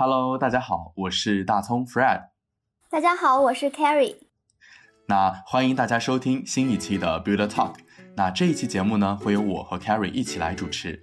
[0.00, 2.28] Hello，大家好，我是大葱 Fred。
[2.88, 4.14] 大家好，我是 Carrie。
[5.08, 7.74] 那欢迎大家收听新一期的 Builder Talk。
[8.14, 11.02] 那这一期节目呢，会由我和 Carrie 一起来主持。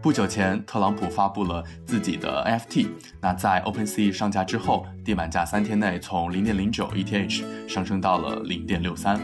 [0.00, 2.86] 不久前，特朗普发布了自己的 NFT。
[3.20, 9.20] 那在 OpenSea 上架之后，地板价三天内从零点零九 ETH 上升到了零点六三。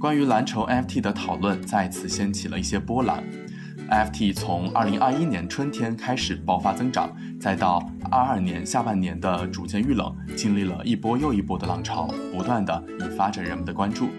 [0.00, 3.22] 关于蓝筹 NFT 的讨论再次掀起了一些波澜。
[3.88, 7.10] FT 从二零二一年春天开始爆发增长，
[7.40, 14.10] 再到二二年下半年的逐渐遇冷，经历了一波又一波的浪潮，不断的引发着人们的关注。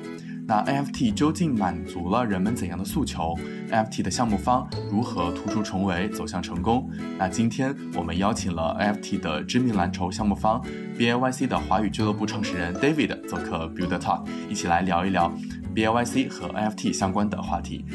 [0.49, 3.37] 那 NFT 究竟满足了人们怎样的诉求
[3.69, 6.89] ？NFT 的项目方如何突出重围，走向成功？
[7.19, 10.59] 那今天我们邀请了 NFT 的知名蓝筹项目方
[10.97, 15.31] BAYC 的华语俱乐部创始人 David 做客 Build Talk，一起来聊一聊
[15.75, 17.85] BAYC 和 NFT 相关的话题。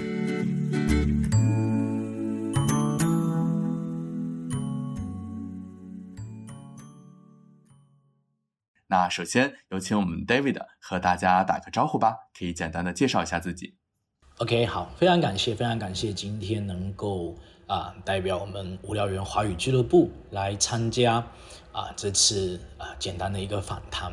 [8.95, 13.75] 那首先有请我们 David 和大家打个招呼吧，可以简单的介绍一下自己。
[14.39, 17.37] OK，好，非常感谢，非常感谢今天能够
[17.67, 21.15] 啊代表我们无聊猿华语俱乐部来参加
[21.73, 24.13] 啊这次啊简单的一个访谈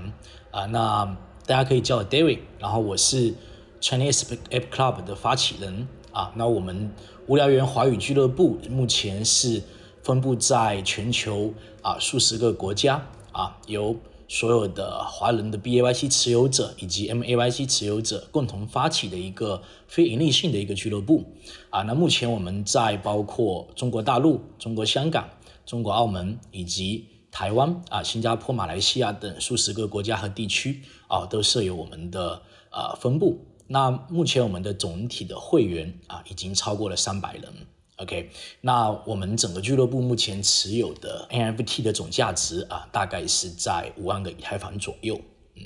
[0.49, 0.65] 啊。
[0.65, 1.05] 那
[1.45, 3.35] 大家可以叫我 David，然后我是
[3.79, 6.31] Chinese App Club 的发起人啊。
[6.35, 6.91] 那我们
[7.27, 9.61] 无聊猿华语俱乐部目前是
[10.01, 12.99] 分布在全球啊数十个国家
[13.31, 13.95] 啊，由
[14.33, 21.25] 所有的华人的 BAYC 持有者以及 MAYC 持有者共同发起的一个非盈利性的一个俱乐部
[21.69, 25.29] 啊，那目前我们在包括中国大陆、中国香港、
[25.65, 33.37] 中国澳门以及台湾啊、新加坡、马来西亚等数十个国家和地区啊，都设有我们的呃分部。
[33.67, 37.43] 那目前我们的总体的会员啊，已经超过了三百人。
[38.01, 45.21] OK，那我们整个俱乐部目前持有的 NFT 的总价值啊，大概是在五万个以太坊左右。
[45.55, 45.61] 嗯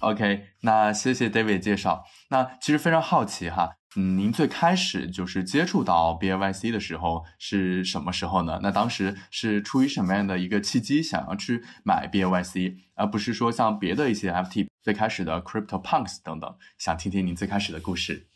[0.00, 2.04] ，OK，那谢谢 David 介绍。
[2.30, 8.58] 那其实非常好奇哈，嗯，您最开始就是接触到 BAYC 的时候是什么时候呢？
[8.60, 16.56] 那当时是出于什么样的一个契机，想要去买 BAYC，而不是说像别的一些 FT 最开始的 Crypto Punks 等等？
[16.78, 18.26] 想听听您最开始的故事。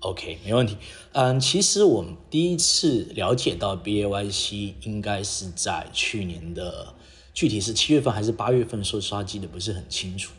[0.00, 0.76] OK，没问题。
[1.10, 6.94] 嗯，其实我们第一次了解到 BAYC 应该是在去年的，
[7.34, 10.30] 具体是七月份还是八月份，说实话记得不是很清楚。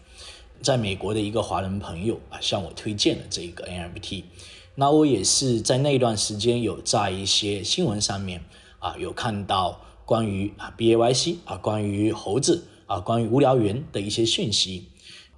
[0.62, 4.24] 在美国的一个华人朋友啊，向我推荐了这个 NFT。
[4.76, 8.42] 那我也是在那一段时间有在一些新闻上面
[8.80, 14.88] 啊，有看到关于啊 BAYC 啊，关于猴子啊，关于无聊猿的一些讯息。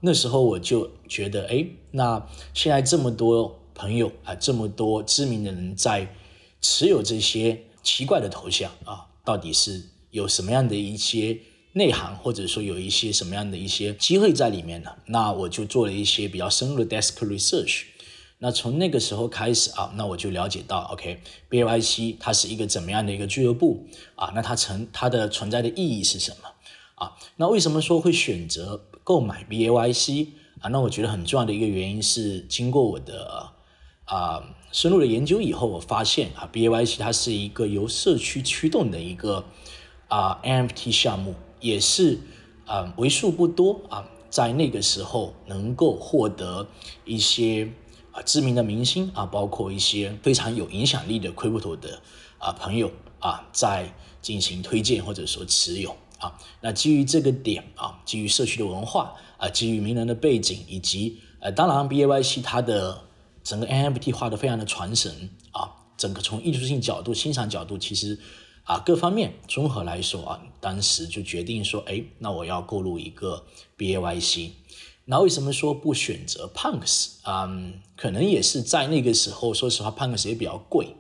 [0.01, 3.57] 那时候我就觉得，哎，那现在这么多。
[3.81, 6.07] 朋友啊，这么多知名的人在
[6.61, 9.81] 持有这些奇怪的头像啊，到底是
[10.11, 11.35] 有什么样的一些
[11.73, 14.91] 内涵，或者说有一些什么样的一些机会在里面呢？
[15.07, 17.85] 那我就做了一些比较深入的 desk research。
[18.37, 24.31] 那从那个时候开始啊，那我就了解到，OK，BYC 它是一个怎么样的一个俱乐部啊？
[24.35, 26.47] 那它存它的存在的意义是什么
[26.93, 27.17] 啊？
[27.37, 30.27] 那为什么说会选择购买 BYC
[30.59, 30.69] 啊？
[30.69, 33.53] 那我觉得很重要的一个原因是经过我的。
[34.11, 39.45] 啊，深入的研究以后，我发现啊，BAYC 它是一个由社区驱动的一个
[40.09, 42.19] 啊 NFT 项目，也是
[42.65, 46.67] 啊为数不多啊在那个时候能够获得
[47.05, 47.71] 一些
[48.11, 52.01] 啊知名的明星啊，包括一些非常有影响力的 Crypto 的
[52.37, 56.37] 啊朋友啊，在进行推荐或者说持有啊。
[56.59, 63.05] 那基于这个点啊，基于社区的文化啊，基于名人的背景，以及呃，当然 BAYC 它的
[63.43, 68.19] 整个 NFT 画的非常的传神啊，整个从艺术性角度、欣赏角度，其实
[68.63, 73.45] 啊各方面综合来说啊，当时就决定说，哎，那我要购入一个
[73.77, 74.51] BAYC。
[75.05, 77.49] 那为什么说不选择 Punks 啊？
[77.95, 80.95] 可能也是在那个时候，说实话，Punks 也比较贵。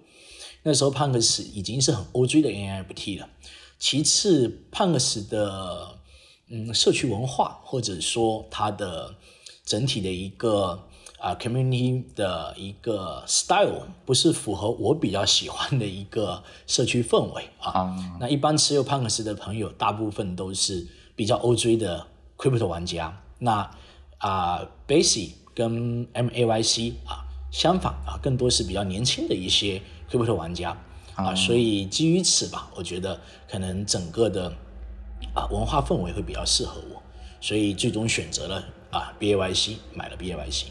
[0.63, 3.29] 那时候 Punks 已经是很 OG 的 NFT 了。
[3.79, 5.99] 其次，Punks 的
[6.49, 9.15] 嗯社区文化，或者说它的
[9.63, 10.87] 整体的一个。
[11.21, 17.95] 啊，community 的一个 style 不是符合我比较喜欢的一个社区氛围啊。
[18.19, 23.21] 那一般持有 Punks 的朋友，大部分都是比较 OJ 的 Crypto 玩家。
[23.37, 23.69] 那
[24.17, 29.79] 啊，Basic 跟 MAYC 啊，相反啊，更多是比较年轻的一些
[30.09, 30.75] Crypto 玩家
[31.13, 31.35] 啊。
[31.35, 34.51] 所以基于此吧，我觉得可能整个的
[35.35, 36.99] 啊文化氛围会比较适合我，
[37.39, 40.65] 所以最终选择了啊 BAYC，买了 BAYC。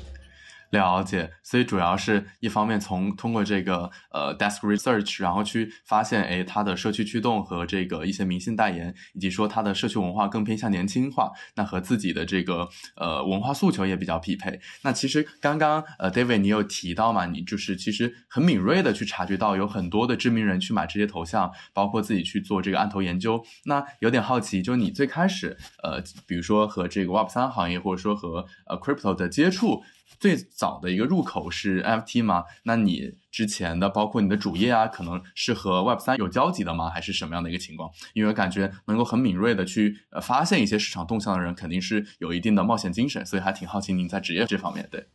[0.70, 14.60] 了解，所以主要是一方面从通过这个呃 desk research，然后去发现，哎，它的社区驱动和这个一些明星代言，以及说它的社区文化更偏向年轻化，那和自己的这个呃文化诉求也比较匹配。
[14.82, 23.44] 那其实刚刚呃 David 你有提到嘛，你就是其实很敏锐的去察觉到有很多的知名人去买这些头像，包括自己去做这个案头研究。
[23.64, 29.82] 那有点好奇，就你最开始呃，比如说和这个 Web 三行业，或者说和呃 crypto 的接触。
[30.18, 32.44] 最早的一个入口是 NFT 吗？
[32.64, 36.90] 那你之前的包括你的主页啊，可能是和 Web 三有交集的吗？
[36.90, 37.90] 还是什么样的一个情况？
[38.12, 44.86] 因为感觉能够很敏锐的去呃发现一些市场动向的人，肯定是有一定的冒险精神，所以还挺好奇您在职业这方面。
[44.90, 45.06] 对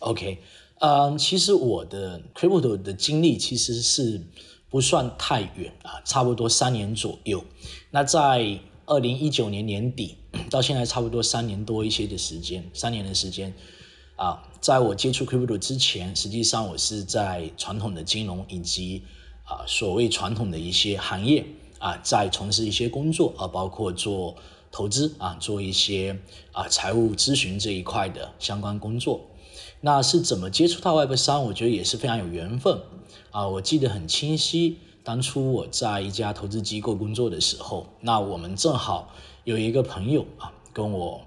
[0.00, 0.40] ，OK，
[0.80, 4.20] 嗯，其实我的 Crypto 的经历其实是
[4.70, 7.44] 不算太远啊，差不多三年左右。
[7.90, 13.52] 那在二零一九年年底到现在差不多三年多一些的时间，三年的时间。
[14.18, 19.04] 啊，在我接触 crypto 之前，实际上我是在传统的金融以及
[19.44, 21.46] 啊所谓传统的一些行业
[21.78, 24.34] 啊，在从事一些工作啊，包括做
[24.72, 26.18] 投资啊，做一些
[26.50, 29.20] 啊财务咨询这一块的相关工作。
[29.82, 31.44] 那是怎么接触到 Web 三？
[31.44, 32.80] 我觉得也是非常有缘分
[33.30, 33.46] 啊。
[33.46, 41.20] 我记得很清晰，当初我在一家投资机构工作的时候，那我们正好有一个朋友啊，跟我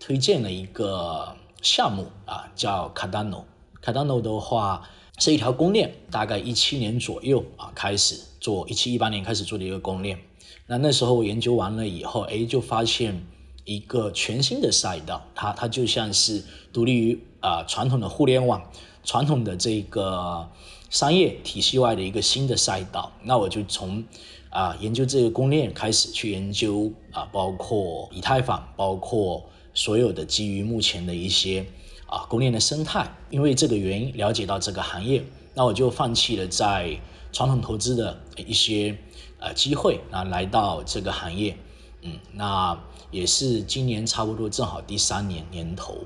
[0.00, 1.36] 推荐了一个。
[1.64, 4.86] 项目啊，叫 Cardano，Cardano 的话
[5.18, 10.18] 是一条公链，大概一七年左右啊开始做，一七一八年开始做的一个公链。
[10.66, 13.26] 那那时候我研究完了以后，哎，就发现
[13.64, 18.62] 一个全新的赛道，它它就像是独立于啊传统的互联网、
[19.02, 20.46] 传统的这个
[20.90, 23.10] 商业体系外的一个新的赛道。
[23.22, 24.04] 那我就从
[24.50, 29.42] 啊研究这个公链开始去研究啊，包括以太坊，包括。
[29.74, 31.66] 所有的基于目前的一些
[32.06, 35.22] 啊供应链的生态，因为这个原因了解到这个行业，
[35.54, 36.98] 那我就放弃了在
[37.32, 38.96] 传统投资的一些
[39.40, 41.56] 呃机会，那来到这个行业，
[42.02, 42.78] 嗯，那
[43.10, 46.04] 也是今年差不多正好第三年年头。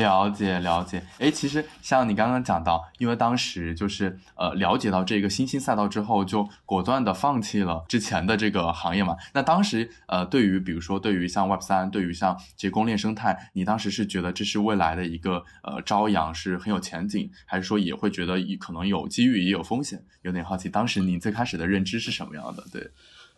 [0.00, 9.16] 了解了解，哎，其实像你刚刚讲到，因为当时就是呃了解到这个新兴赛道之后，就果断的放弃了之前的这个行业嘛。
[9.34, 20.02] 那当时呃，对于比如说对于像 Web 三，对于像这公链生态，你当时是觉得这是未来的一个呃朝阳，是很有前景，还是说也会觉得可能有机遇也有风险？
[20.22, 22.64] 有点好奇，当时你最开始的认知是什么样的？
[22.72, 22.90] 对。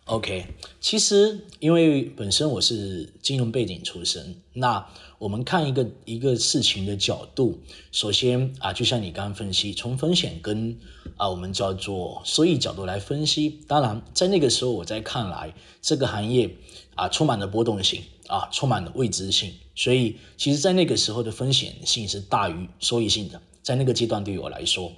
[0.07, 0.47] OK，
[0.81, 4.85] 其实因为本身我是金融背景出身，那
[5.19, 7.61] 我们看一个一个事情的角度，
[7.93, 10.77] 首先啊，就像你刚刚分析，从风险跟
[11.17, 13.61] 啊我们叫做收益角度来分析。
[13.69, 16.51] 当然，在那个时候我在看来，这个行业
[16.97, 23.41] 啊充满了波动性啊，充满了未知性，所以其实在那个时候的风险性是大于收益性的。
[23.63, 24.91] 在那个阶段对于我来说，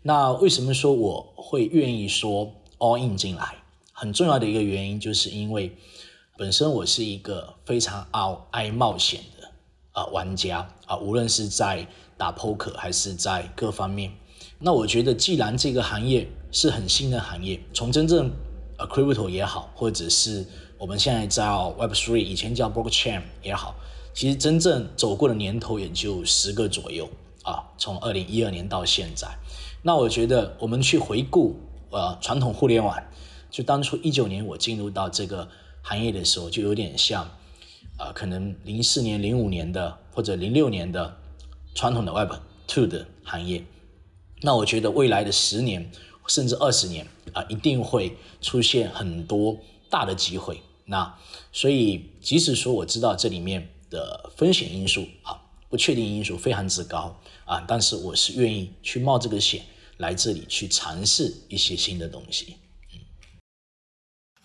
[0.00, 3.54] 那为什么说我会愿意说 all in 进来？
[3.98, 5.74] 很重要的一个原因，就是因为
[6.36, 9.48] 本身我是一个非常爱爱冒险的
[9.92, 11.88] 啊玩家啊，无论是在
[12.18, 14.12] 打 poker 还是在各方面。
[14.58, 18.30] 那我觉得，既然这个行业是很新的行业，从真正
[18.76, 20.44] 呃 crypto 也好，或者是
[20.76, 23.76] 我们现在叫 Web Three，以前叫 blockchain 也好，
[24.12, 27.08] 其实真正走过的年头也就十个左右
[27.44, 29.26] 啊，从二零一二年到现在。
[29.80, 31.58] 那我觉得，我们去回顾
[31.88, 32.94] 呃传统互联网。
[33.50, 35.48] 就当初一九年我进入到这个
[35.82, 37.24] 行业的时候，就有点像，
[37.96, 41.16] 啊，可能零四年、零五年的或者零六年的
[41.74, 42.32] 传统的 Web
[42.66, 43.64] Two 的行业。
[44.42, 45.90] 那我觉得未来的十年
[46.26, 50.60] 甚至二十年啊，一定会出现很多大的机会。
[50.84, 51.18] 那
[51.52, 59.62] 所以，即使说我知道这里面的风险因素啊、不确定因素非常之高啊，但是我是愿意去冒这个险
[59.96, 62.56] 来这里去尝试一些新的东西。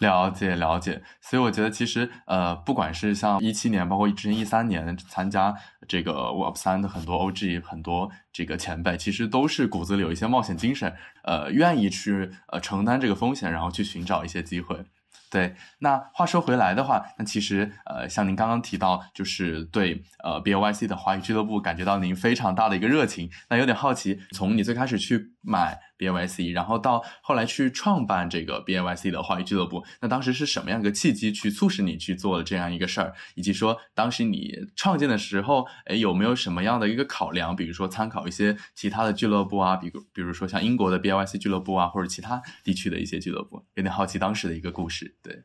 [0.02, 5.56] 了解了解，所以我觉得其实呃，不管是像一七年，包括之前一三年参加
[5.88, 10.94] 这个 Web 三的很多 OG，很多这个前辈，其实都是骨子里有一些冒险精神，
[11.24, 14.84] 呃，愿意去呃承担这个风险，然后去寻找一些机会。
[15.30, 23.30] 对，那话说回来的话，那其实呃，像您刚刚提到，就是对呃 B O Y C 的华语俱乐部感觉到您非常大的一个热情。
[23.50, 33.14] 那有点好奇，从你最开始去买 B O Y C，然后到后来去创办这个 B O Y C 的华语俱乐部，那当时是什么样一个契机去促使你去做了这样一个事儿？
[33.36, 37.56] 以及说当时你创建的时候，哎，有没有什么样的一个考量？
[37.56, 45.16] 比如说参考一些其他的俱乐部啊，比如比如说像英国的 B O Y C 俱乐部啊，或者其他地区的一些俱乐部，有点好奇当时的一个故事。
[45.22, 45.44] 对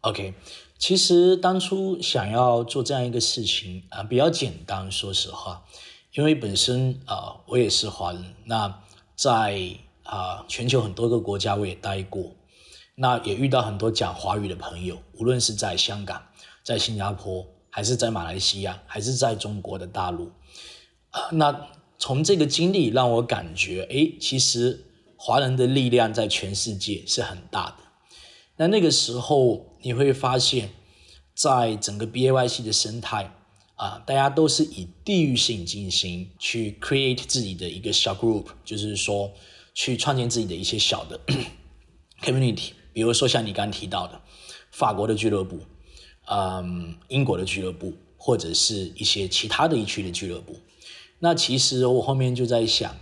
[0.00, 0.34] ，OK，
[0.78, 5.62] 其实当初想要做这样一个事情啊，比较简单，说实话，
[6.14, 8.82] 因为本身啊我也是华人，那
[9.16, 9.58] 在
[10.04, 12.36] 啊全球很多个国家我也待过，
[12.94, 16.22] 那也遇到很多讲华语的朋友，无论是在香港、
[16.62, 20.30] 在新加坡，还是在马来西亚，还是在中国的大陆，
[21.10, 21.68] 啊，那
[21.98, 24.84] 从这个经历让我感觉，哎，其实
[25.16, 27.76] 华人的力量在全世界是很大的。
[28.58, 30.70] 那那个时候你会发现，
[31.34, 33.35] 在整个 B A Y C 的生态
[33.76, 39.30] 啊，大家都是以地域性进行去 create 自己的一个小 group，就是说
[39.74, 41.20] 去创建自己的一些小的
[42.22, 42.70] community。
[42.92, 44.18] 比如说像你刚提到的
[44.70, 45.60] 法国的俱乐部，
[46.28, 50.56] 嗯，英国的俱乐部，或者是一些其他的一区的俱乐部。
[51.18, 52.96] 那其实我后面就在想，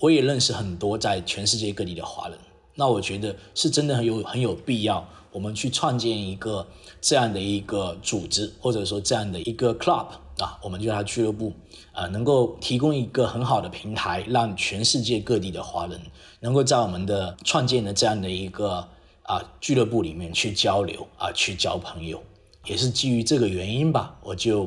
[0.00, 2.38] 我也认识很多在全世界各地的华人。
[2.76, 6.66] 那我觉得是真的很有很有必要，我们去创建一个
[6.98, 10.06] 这样的一个组织，或者说这样的一个 club
[10.38, 11.52] 啊，我们叫它俱乐部
[11.92, 16.00] 啊，能够提供一个很好的平台，让全世界各地的华人
[16.40, 18.88] 能够在我们的创建的这样的一个
[19.24, 22.22] 啊俱乐部里面去交流啊，去交朋友，
[22.64, 24.64] 也是基于这个原因吧，我就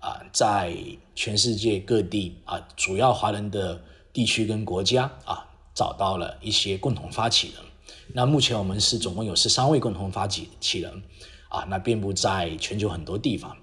[0.00, 0.74] 啊在
[1.14, 3.78] 全世界各地啊主要华人的
[4.10, 5.44] 地区跟国家啊。
[5.74, 7.62] 找到了一些共同发起人，
[8.14, 11.02] 那目前我们是总共有十三位共同发起起人，
[11.48, 13.56] 啊，那遍布在全球很多地方，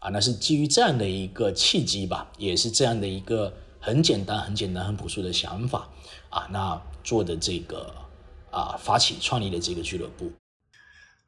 [0.00, 5.88] 啊，那是基于这样的一个契机吧，也是这样的一个很简单、很简单、很朴素的想法，
[6.30, 7.94] 啊，那做的这个
[8.50, 10.32] 啊发起创立的这个俱乐部。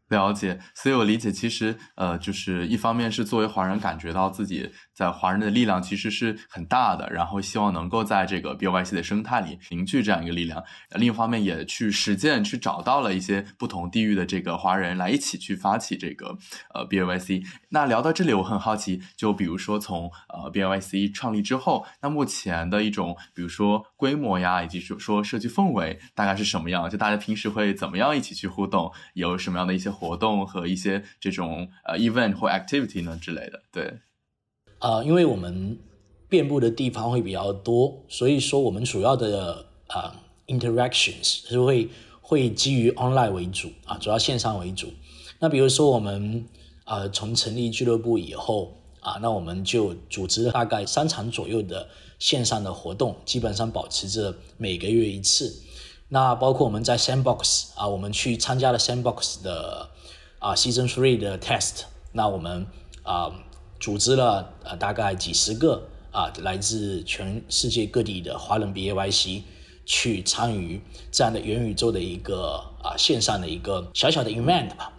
[0.08, 10.62] 了解，所以我理解，其实呃，就是一方面是作为华人感觉到自己在华人的力量其实是很大的，然后希望能够在这个 B Y C 的生态里凝聚这样一个力量；
[10.96, 16.36] 另一方面也去实践，去找到了一些不同地域的这个华人来一起去发起这个
[16.74, 17.42] 呃 B Y C。
[17.68, 26.88] 那聊到这里，我很好奇，就比如说从呃 B Y C 创立之后，那目前的一种比如说规模呀，以及说说社区氛围大概是什么样？
[26.88, 28.90] 就大家平时会怎么样一起去互动？
[29.12, 29.88] 有什么样的一些？
[29.98, 33.98] 活动和一些这种呃 event 或 activity 呢之类的，对，
[34.78, 35.78] 啊，因为我们
[36.28, 40.14] 遍布的地方会比较多，所以说我们主要的啊
[40.46, 41.88] interactions 是会
[42.20, 44.88] 会基于 online 为主啊，主要线上为主。
[45.40, 46.46] 那比如说我们
[46.84, 55.62] 啊从成立俱乐部以后啊，那我们就组织了大概三场左右的线上的活动，基本上保持着每个月一次。
[56.08, 59.88] 那包括我们在 Sandbox 啊，我们去参加了 Sandbox 的
[60.38, 61.82] 啊 Season Three 的 Test。
[62.12, 62.66] 那我们
[63.02, 63.32] 啊
[63.80, 69.42] 组织了呃大概几十个啊来自全世界各地的华人 B A Y C
[69.86, 70.80] 去参与
[71.10, 74.92] 这样的元宇宙的一个啊线上的一个小小的 event 吧。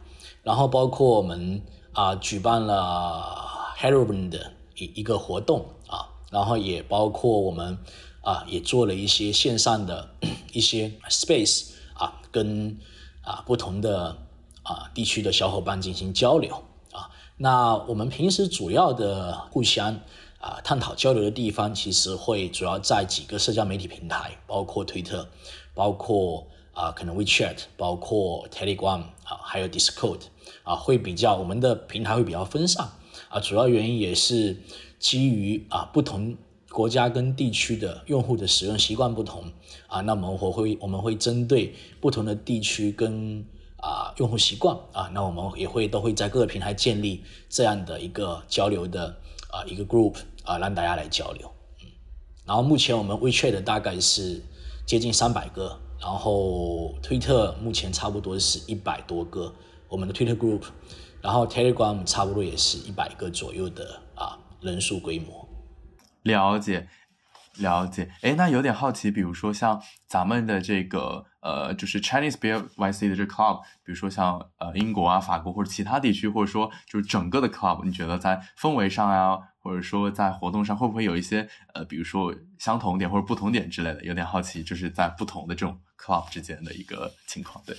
[0.44, 1.62] 然后包括我们
[1.94, 7.78] 啊举办了 Halloween 的一一个活动啊，然后也包括我们。
[8.22, 10.10] 啊，也做了一些线上的
[10.52, 12.78] 一些 space 啊，跟
[13.22, 14.18] 啊不同的
[14.62, 16.62] 啊地区的小伙伴进行交流。
[17.42, 20.02] 那我们平时主要的互相
[20.42, 25.26] 啊探讨交流的地方，其实会主要在几个社交媒体平台，包括推特，
[25.74, 30.20] 包括啊可能 WeChat，包括 Telegram 啊，还有 Discord
[30.64, 32.90] 啊，会比较我们的平台会比较分散
[33.30, 33.40] 啊。
[33.40, 34.58] 主要原因也是
[35.00, 36.36] 基于啊不同。
[36.72, 39.44] 国家跟地区的用户的使用习惯不同
[39.88, 43.44] 啊，那么我会我们会针对不同的地区跟
[43.82, 49.08] 啊用户习惯啊，那我们也会都会在各个平台建立这样的一个交流的
[49.52, 51.52] 啊一个 group 啊，让大家来交流。
[51.82, 51.88] 嗯，
[52.46, 54.42] 然后目前我们 WeChat 大概是
[54.86, 59.54] 接近三百个，然后推特目前差不多是一百多个，
[59.88, 60.64] 我们的推特 group，
[61.22, 65.48] 然后 Telegram 差不多也是一百个左右的啊人数规模。
[66.24, 66.88] 了解，
[67.58, 68.12] 了解。
[68.22, 84.04] 哎，那有点好奇，比如说像咱们的这个呃，就是 Chinese B Y C 的这个 club，比如说像呃英国啊、法国或者其他地区，或者说就是整个的 club，你觉得在氛围上呀，或者说在活动上，会不会有一些呃，比如说相同点或者不同点之类的？
[84.04, 87.64] 有点好奇，就是在不同的这种 club 之间的一个情况。
[87.66, 87.76] 对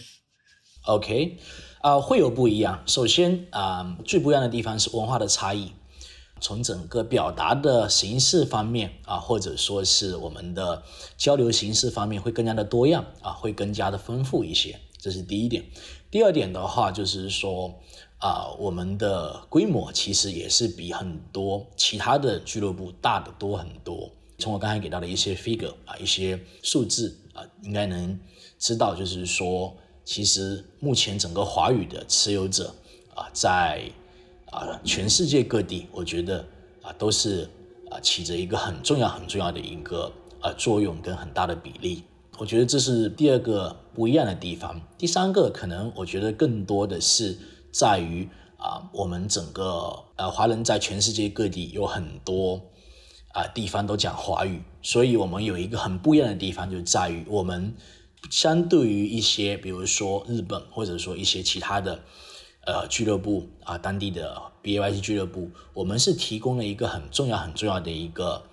[0.87, 1.39] ，OK，
[1.81, 2.83] 啊，会有不一样。
[2.87, 5.73] 首先啊，最不一样的地方是文化的差异。
[6.41, 10.83] 从整个表达的形式方面啊，或者说是我们的
[11.17, 14.79] 交流形式方面，会更加的多样啊，会更加的丰富一些。
[14.99, 15.65] 这是第一点。
[16.11, 17.75] 第二点的话，就是说
[18.19, 24.11] 啊，我们的规模其实也是比很多其他的俱乐部大的多很多。
[24.39, 28.19] 从我刚才给到的一些 figure 啊，一些数字啊，应该能
[28.59, 32.75] 知道，就是说，其实目前整个华语的持有者
[33.15, 33.83] 啊，在
[34.51, 36.45] 啊，全世界各地，我觉得
[36.83, 37.49] 啊，都是
[37.89, 42.03] 啊起着一个很重要很重要的一个呃作用跟很大的比例。
[42.37, 44.81] 我觉得这是第二个不一样的地方。
[44.99, 47.39] 第三个可能我觉得更多的是
[47.71, 52.61] 在于啊，我们整个呃华人在全世界各地有很多
[53.33, 57.73] 啊地方都讲华语，所以我们有一个很不一样的地方，就在于我们
[58.31, 62.01] 相对于一些比如说日本或者说一些其他的。
[62.73, 68.45] 呃，俱乐部啊，当地的 B A Y C 俱乐部，我们是提供了一个很重要、很重要的一个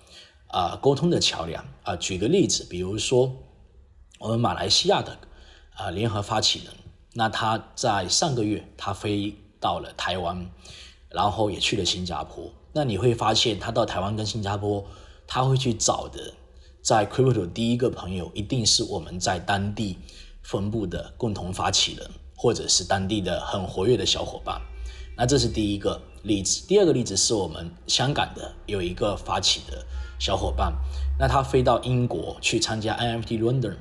[0.48, 1.94] 啊沟通的桥梁啊。
[1.94, 3.32] 举个例子，比如说
[4.18, 5.16] 我们马来西亚的
[5.76, 6.74] 啊联合发起人，
[7.14, 10.50] 那他在上个月他飞到了台湾，
[11.10, 12.50] 然后也去了新加坡。
[12.72, 14.84] 那你会发现，他到台湾跟新加坡，
[15.28, 16.34] 他会去找的
[16.82, 19.96] 在 Crypto 第一个朋友，一定是我们在当地
[20.42, 22.10] 分部的共同发起人。
[22.40, 24.60] 或者是当地的很活跃的小伙伴，
[25.16, 26.64] 那这是第一个例子。
[26.68, 29.84] 第二个例子是我们香港的有一个发起的
[30.20, 30.72] 小伙伴，
[31.18, 33.74] 那他飞到英国去参加 NFT London，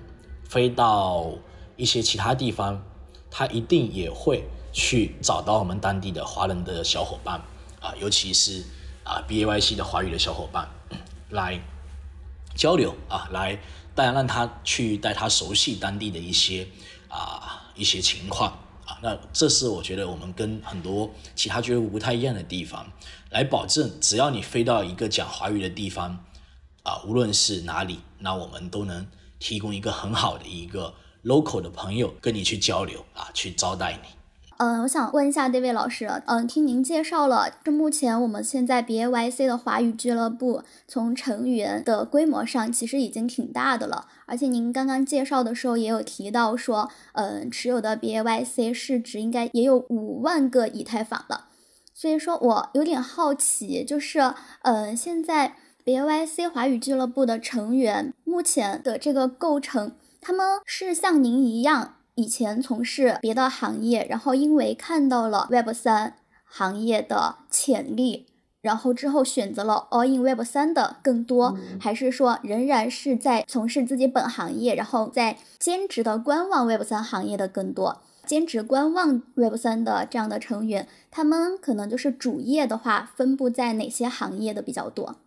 [0.43, 1.29] 飞到
[1.75, 2.83] 一些其他地方，
[3.29, 7.39] 他一定也会去找到我们当地的华人的小伙伴
[7.79, 8.63] 啊，尤其是
[9.03, 10.67] 啊 B A Y C 的华语的小伙伴
[11.29, 11.61] 来
[12.55, 13.59] 交流啊，来
[13.93, 16.67] 当然让他去带他熟悉当地的一些
[17.07, 17.65] 啊。
[17.77, 18.51] 一些情况
[18.85, 22.85] 啊，那这是我觉得我们跟很多其他俱乐部不太一样的地方，
[23.29, 26.25] 来保证只要你飞到一个讲华语的地方
[26.83, 29.05] 啊，无论是哪里，那我们都能
[29.39, 30.93] 提供一个很好的一个
[31.23, 34.16] local 的朋友跟你去交流啊，去招待你。
[34.59, 51.49] 嗯，我想问一下这位老师，嗯，听您介绍了，这目前我们现在 B A Y C 的华语俱乐部从成员的规模上其实已经挺大的了，而且您刚刚介绍的时候也有提到说，嗯，持有的 B A Y C 市值应该也有五万个以太坊了，
[51.93, 54.33] 所以说我有点好奇，就是，
[54.63, 61.96] 嗯，现在 B A Y C 华语俱乐部的成员目前的这个构成，他们是像您一样？
[62.17, 68.25] 以前从事别的行业，然后因为看到了 Web 三行业的潜力，
[68.59, 78.01] 然后之后选择了 All in Web 三的更多，还是说仍然是在从事自己本行业，然后在兼职的观望 Web 三行业的更多？
[78.25, 85.17] 兼职观望 Web 三的这样的成员，他们可能就是主业的话，分布在哪些行业的比较多？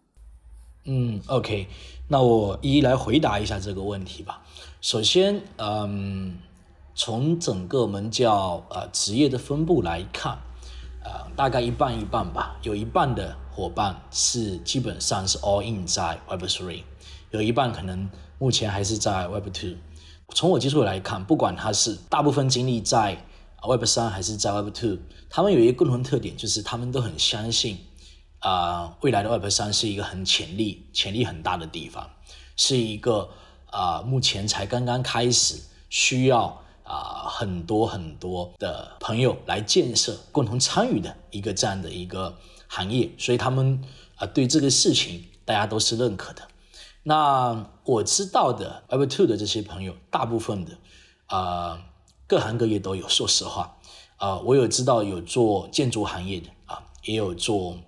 [0.87, 1.69] 嗯，OK，
[2.09, 4.43] 那我一一来回答一下这个问题吧。
[4.81, 6.35] 首先，嗯。
[7.03, 10.37] 从整个我们叫呃职业的分布来看，
[11.03, 12.59] 呃大概一半一半吧。
[12.61, 16.83] 有一半的伙伴是基本上是 all in 在 Web Three，
[17.31, 19.77] 有一半可能目前还是在 Web Two。
[20.35, 23.25] 从我接触来看，不管他是大部分精力在
[23.67, 24.99] Web 三还是在 Web Two，
[25.31, 27.79] 他们有一个共同特点，就是他们都很相信
[28.41, 32.11] 啊未来的 Web 三是一个很潜力、潜力很大的地方，
[32.57, 33.31] 是一个
[33.71, 36.61] 啊目前才刚刚开始需要。
[36.91, 43.81] 啊，很多很多的朋友来建设、共同参与的一个这样的一个行业，所以他们
[44.17, 46.43] 啊对这个事情大家都是认可的。
[47.05, 50.73] 那我知道的 Web Two 的这些朋友，大部分的
[51.27, 51.81] 啊
[52.27, 53.09] 各行各业都有。
[53.09, 53.77] 说实话，
[54.17, 57.79] 啊我有知道有做建筑行业的啊，也有做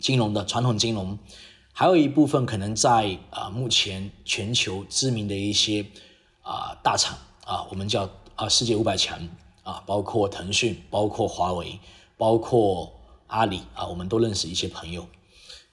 [0.00, 1.16] 金融的传统金融，
[1.72, 5.86] 还有一部分可能在啊目前全球知名的一些
[6.42, 8.10] 啊大厂啊，我们叫。
[8.36, 9.28] 啊，世界五百强
[9.62, 11.78] 啊，包括腾讯，包括华为，
[12.16, 12.92] 包括
[13.28, 15.06] 阿里啊，我们都认识一些朋友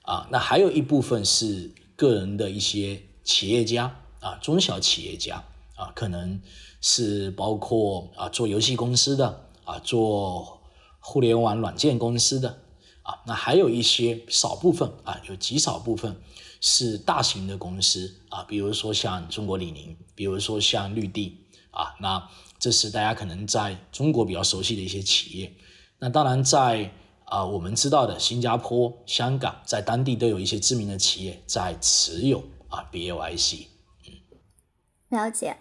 [0.02, 0.28] 啊。
[0.30, 5.44] 那还有一部分是个人的一些企业家啊，中小企业家
[5.74, 6.40] 啊，可能
[6.80, 10.60] 是包括啊做游戏公司的啊，做
[11.00, 12.60] 互联网软件公司的
[13.02, 13.22] 啊。
[13.26, 16.16] 那还有一些少部分啊，有极少部分
[16.60, 21.38] 是大型的公司啊，比如说像中国李宁，比如说像绿地
[21.72, 22.30] 啊，那。
[22.62, 25.52] 这是大家可能在中国比较熟悉的一些企业，
[25.98, 26.92] 那当然在
[27.24, 33.66] 啊我们知道的新加坡、香港，在当地都有一些知名的企业在持有啊 BAYC。
[34.06, 35.56] 嗯，了解，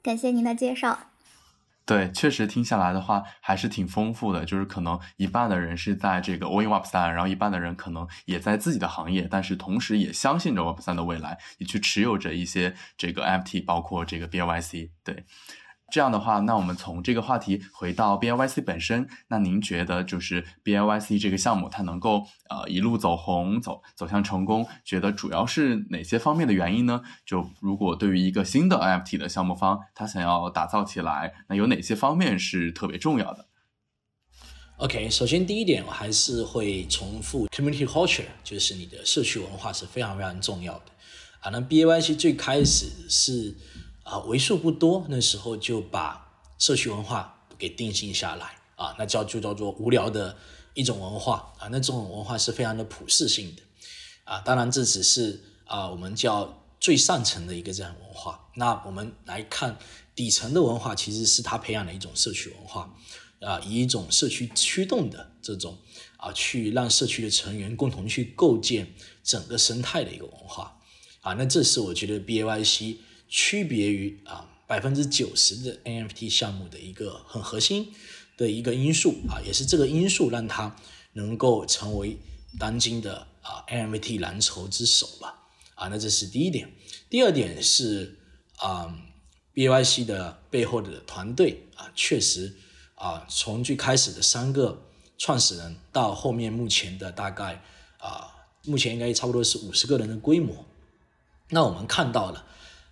[0.00, 0.96] 感谢您的介绍。
[1.84, 14.90] 对，确实听下来的话还是挺丰富的，就是可能一半的人是在这个 in Web 三，然后一半的人可能也在自己的行业，但是同时也相信着 Web 三的未来，也去持有着一些这个 FT，包括这个 BAYC。
[15.02, 15.24] 对。
[15.92, 27.02] 这样的话，那我们从这个话题回到 B I Y C 本身，那您觉得就是 B I Y C 这个项目它能够呃一路走红走走向成功，觉得主要是哪些方面的原因呢？
[27.24, 33.46] 就如果对于一个新的 N F T 的项目方，他想要打造起来，那有哪些方面是特别重要的
[34.78, 40.84] OK，首先第一点，我还是会重复 community culture，就是你的社区文化是非常非常重要的
[41.40, 41.48] 啊。
[41.50, 43.56] 那 B I Y C 最开始是
[44.06, 50.36] 啊为数不多，那时候就把社区文化给定性下来啊，那叫就叫做无聊的
[50.74, 53.62] 一种文化啊，那这种文化是非常的普世性的
[54.22, 54.40] 啊。
[54.42, 59.76] 当然这只是啊我们叫最上层的一个这样文化，那我们来看
[60.14, 62.94] 底层的文化，其实是他培养的一种社区文化。
[63.38, 65.76] 啊，以一种社区驱动的这种
[66.16, 70.78] 啊，去让社区的成员共同去构建整个生态的一个文化
[71.20, 72.96] 啊，那这是我觉得 B A Y C
[73.28, 77.92] 区别于啊百分之九十的 N F T 项目的一个很核心
[78.36, 80.76] 的一个因素啊，也是这个因素让它
[81.12, 82.18] 能够成为
[82.58, 85.42] 当今的啊 N F T 蓝筹之首吧
[85.74, 86.72] 啊，那这是第一点。
[87.08, 88.18] 第二点是
[88.56, 88.98] 啊
[89.54, 92.54] BYC 的背后的团队啊，确实。
[92.98, 94.86] 啊，从最开始的三个
[95.18, 97.62] 创始人到后面目前的大概
[97.98, 98.32] 啊，
[98.64, 100.64] 目前应该差不多是五十个人的规模。
[101.50, 102.46] 那我们看到了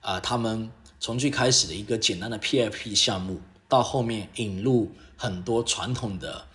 [0.05, 6.47] 啊，他们从最开始的一个简单的 PFP 项目，到后面引入很多传统的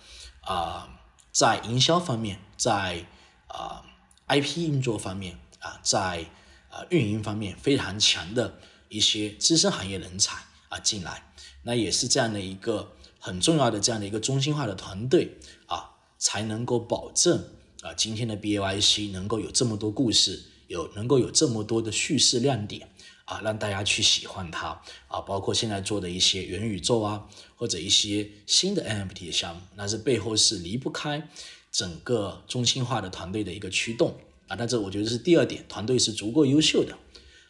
[0.42, 1.00] 啊，
[1.32, 3.04] 在营销方面，在
[3.48, 3.84] 啊
[4.28, 6.26] IP 运作方面啊，在
[6.70, 10.36] 啊运营方面非常强的一些资深行业人才
[10.68, 11.32] 啊进来，
[11.64, 12.92] 那也是这样的一个。
[13.22, 15.36] 很重要的这样的一个中心化的团队
[15.66, 17.50] 啊，才能够保证
[17.82, 22.88] 啊今天的 B A Y C 能够有这么多故事，有能够有这么多的叙事亮点
[23.30, 25.20] 啊，让大家去喜欢它啊。
[25.20, 31.28] 包括现在做的一些元宇宙啊，或者一些新的 N F T 的项目，那是背后是离不开
[31.70, 34.56] 整个中心化的团队的一个驱动啊。
[34.56, 36.98] 那这我觉得是第二点，团队是足够优秀的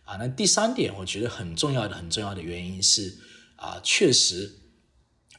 [0.05, 0.17] 啊。
[0.17, 3.17] 那第三点，我觉得很重要的、很重要的原因是
[3.57, 4.57] 啊，确实。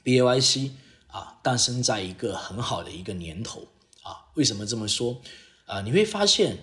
[0.04, 0.72] B A Y C
[1.10, 3.68] 啊，诞生在一个很好的一个年头
[4.02, 4.34] 啊。
[4.34, 5.22] 为什么这么说
[5.68, 5.82] 啊？
[5.82, 6.58] 你会发现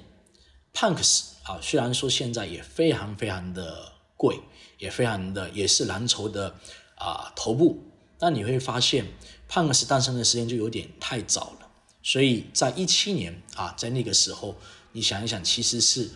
[0.75, 4.39] ，Punks 啊，虽然说现在也非常非常的贵，
[4.77, 6.55] 也非常的也是蓝筹的
[6.97, 7.83] 啊头部，
[8.19, 9.07] 但你会发现
[9.49, 11.71] ，Punks 诞生的时间就有点太早了。
[12.03, 14.55] 所以在一七年啊，在那个时候，
[14.93, 16.11] 你想一想，其实是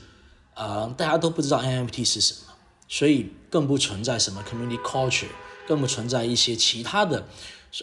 [0.54, 2.52] 呃大家都不知道 N F T 是什么，
[2.86, 5.28] 所以更不存在什么 Community Culture。
[5.64, 7.24] 更不存在一些其他的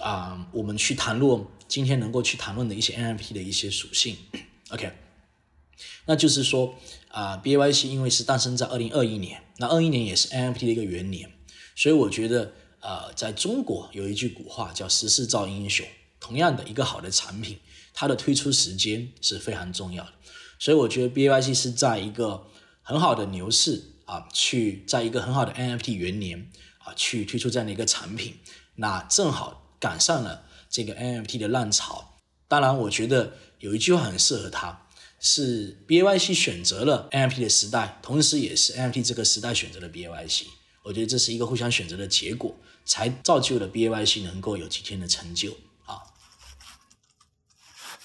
[0.01, 4.17] 啊，我们去谈论今天能够去谈论的一些 NFT 的一些属性。
[4.71, 4.91] OK，
[6.05, 6.75] 那就是说
[7.09, 11.31] 啊，BYC 因为是诞生在二零二一年，那二一年也是 NFT 的一个元年，
[11.75, 15.85] 所以我觉得呃，在中国有一句古话叫“时势造英雄”，
[16.19, 17.59] 同样的一个好的产品，
[17.93, 20.13] 它的推出时间是非常重要的。
[20.59, 22.47] 所以我觉得 BYC 是在一个
[22.81, 26.93] 很好的牛市啊，去在一个很好的 NFT 元年啊。
[26.95, 28.37] 去推出这样的一个产品，
[28.75, 32.17] 那正好赶上了这个 NFT 的浪潮。
[32.47, 34.87] 当然，我觉得有一句话很适合它，
[35.19, 40.43] 是 BAYC 选择了 NFT 的时代，同时也是 NFT 这个时代选择了 BAYC。
[40.83, 45.51] 我觉得这是一个互相选择的结果，才造就了 BAYC 能够有今天的成就。
[45.85, 45.99] 啊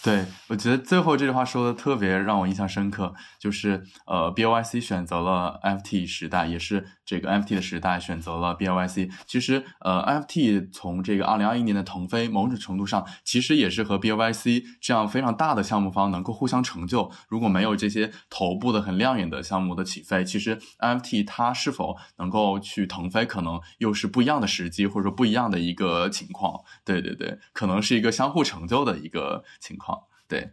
[0.02, 9.10] 对，我觉得最后这句话说的特别让我印象深刻，就是呃，B O Y C 选择了 N F T 时代，也是这个 NFT 的时代选择了 B O Y C。
[9.26, 17.10] 其实呃，NFT 从这个二零二一年的腾飞，某种程度上其实也是和 B O Y C 这样非常大的项目方能够互相成就。
[17.28, 26.62] 如果没有这些头部的很亮眼的项目的起飞，其实 NFT 它是否能够去腾飞，可能又是不一样的时机，或者说不一样的一个情况。
[26.84, 30.04] 对对对，可能是一个相互成就的一个情况。
[30.26, 30.52] 对，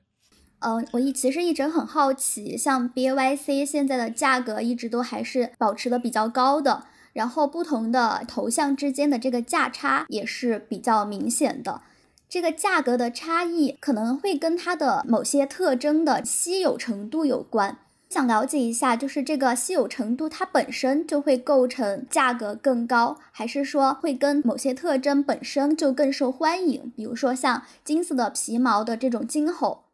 [0.62, 11.82] 嗯，我一其实一直很好奇，像 BYC 现在的价格一直都还是保持的比较高的，然后不同的头像之间的这个价差也是比较明显的，
[12.30, 17.80] 这个价格的差异可能会跟它的某些特征的稀有程度有关。
[18.08, 26.91] 想了解一下，就是这个稀有程度，它本身就会构成价格更高，还是说会跟某些特征本身就更受欢迎？
[26.95, 29.86] 比如说像金色的皮毛的这种金猴。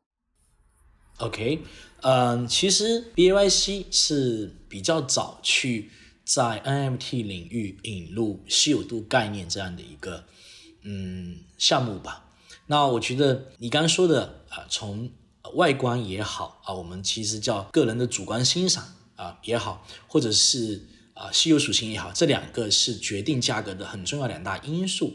[1.17, 1.63] OK，
[2.01, 5.89] 嗯，其实 BAYC 是比较早去
[6.23, 10.25] 在 NFT 领域引入稀有度概念这样的一个
[10.83, 12.25] 嗯项目吧。
[12.67, 15.09] 那我觉得你刚刚说的啊，从
[15.55, 25.13] 外观也好啊，我们其实叫个人的主观欣赏啊也好，或者是啊稀有属性也好，这两个是决定价格的很重要两大因素。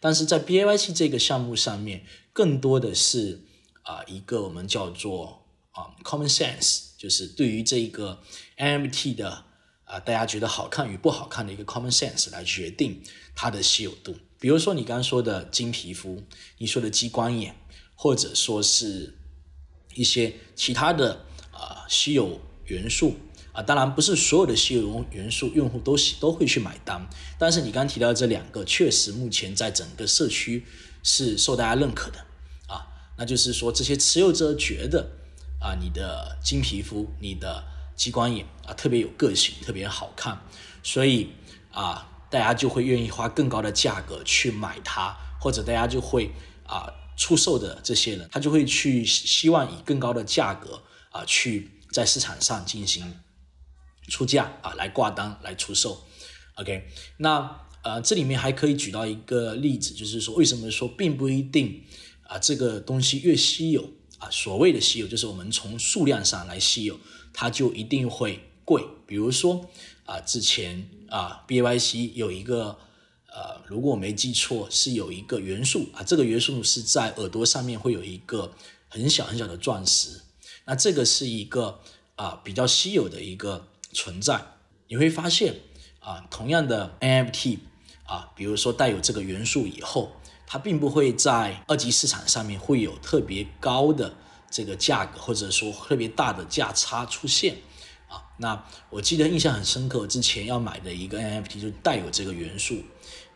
[0.00, 3.42] 但是在 B A Y C 这个项目上面，更多的是
[3.82, 5.43] 啊一个我们叫做
[5.74, 8.22] 啊 common sense，就是对于这一个
[8.56, 9.44] N M T 的
[9.84, 13.02] 啊大家觉得好看与不好看的一个 common sense 来决定
[13.34, 14.16] 它的稀有度。
[14.40, 16.22] 比如说你刚刚说的金皮肤，
[16.58, 17.54] 你说的激光眼，
[17.94, 19.14] 或者说是
[19.94, 23.16] 一些其他的啊稀有元素
[23.52, 27.08] 啊，当然不是所有的稀有元素用户都喜都会去买单，
[27.38, 30.64] 但是你刚刚提到这两个，确实目前在整个社区
[31.02, 32.18] 是受大家认可的
[32.66, 35.10] 啊，那就是说这些持有者觉得
[35.64, 37.64] 啊你的金皮肤，你的
[37.96, 40.38] 激光眼啊特别有个性，特别好看，
[40.82, 41.30] 所以
[41.72, 42.10] 啊。
[42.30, 46.32] 大家就会愿意花更高的价格去买它，或者大家就会
[46.66, 53.04] 啊出售的这些人，他就会去希望以更高的价格啊去在市场上进行
[54.08, 56.08] 出价啊来挂单来出售。
[56.56, 61.84] OK，那呃这里面还可以举到一个例子，就是说为什么说并不一定
[62.24, 63.92] 啊这个东西越稀有
[64.30, 66.98] 所谓的稀有就是我们从数量上来稀有，
[67.32, 68.84] 它就一定会贵。
[69.06, 69.70] 比如说
[70.04, 70.88] 啊之前。
[71.10, 72.76] 啊，BYC 有一个，
[73.28, 78.52] 呃，如果我没记错，是有一个元素啊，这个元素是在耳朵上面会有一个
[78.88, 80.22] 很小很小的钻石，
[80.64, 81.78] 那这个是一个
[82.16, 84.44] 啊比较稀有的一个存在。
[84.88, 85.60] 你会发现
[86.00, 87.60] 啊，同样的 N F T
[88.06, 94.14] 啊，比如说带有这个元素以后，它并不会在二级市场上面会有特别高的
[94.50, 97.56] 这个价格，或者说特别大的价差出现
[98.08, 98.22] 啊。
[98.38, 102.76] 那我记得印象很深刻，之前要买的一个 NFT 就带有这个元素。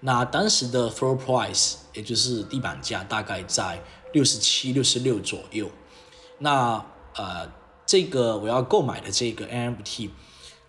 [0.01, 5.69] 那当时的 floor price 也就是地板价大概在六十七、六十六左右。
[6.39, 6.85] 那
[7.17, 7.51] 呃，
[7.85, 10.11] 这个我要购买的这个 NFT，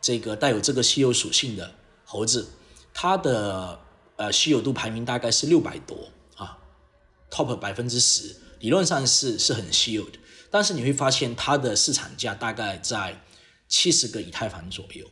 [0.02, 1.76] 这个带有这个稀有属性的
[2.06, 2.50] 猴子，
[2.92, 3.80] 它的
[4.16, 5.96] 呃稀有度排名大概是六百多
[7.32, 10.20] ，top 百分之十，理论上是是很稀有的。
[10.52, 13.22] 但是你会发现它的市场价大概在。
[13.72, 15.08] 七十个以太坊左右，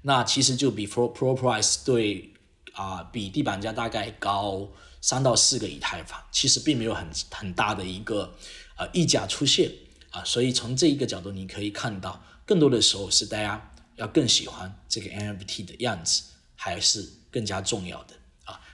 [0.00, 2.32] 那其实就比 Pro Pro Price 对
[2.72, 4.70] 啊，比地板价大概高
[5.02, 8.34] 三到四个以太坊，其实并没有很很大的一个
[8.78, 9.70] 呃溢价出现
[10.08, 16.22] 啊，所以从这一个角度，你可以看到，更多的时候是大家要更喜欢这个 NFT 的样子，
[16.56, 18.14] 还是更加重要的。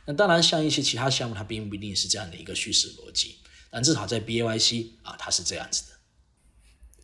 [0.07, 3.37] 那当然，像一些其他项目，它并不一定是这样的一个叙事逻辑，
[3.71, 5.97] 但至少在 BAYC 啊，它是这样子的。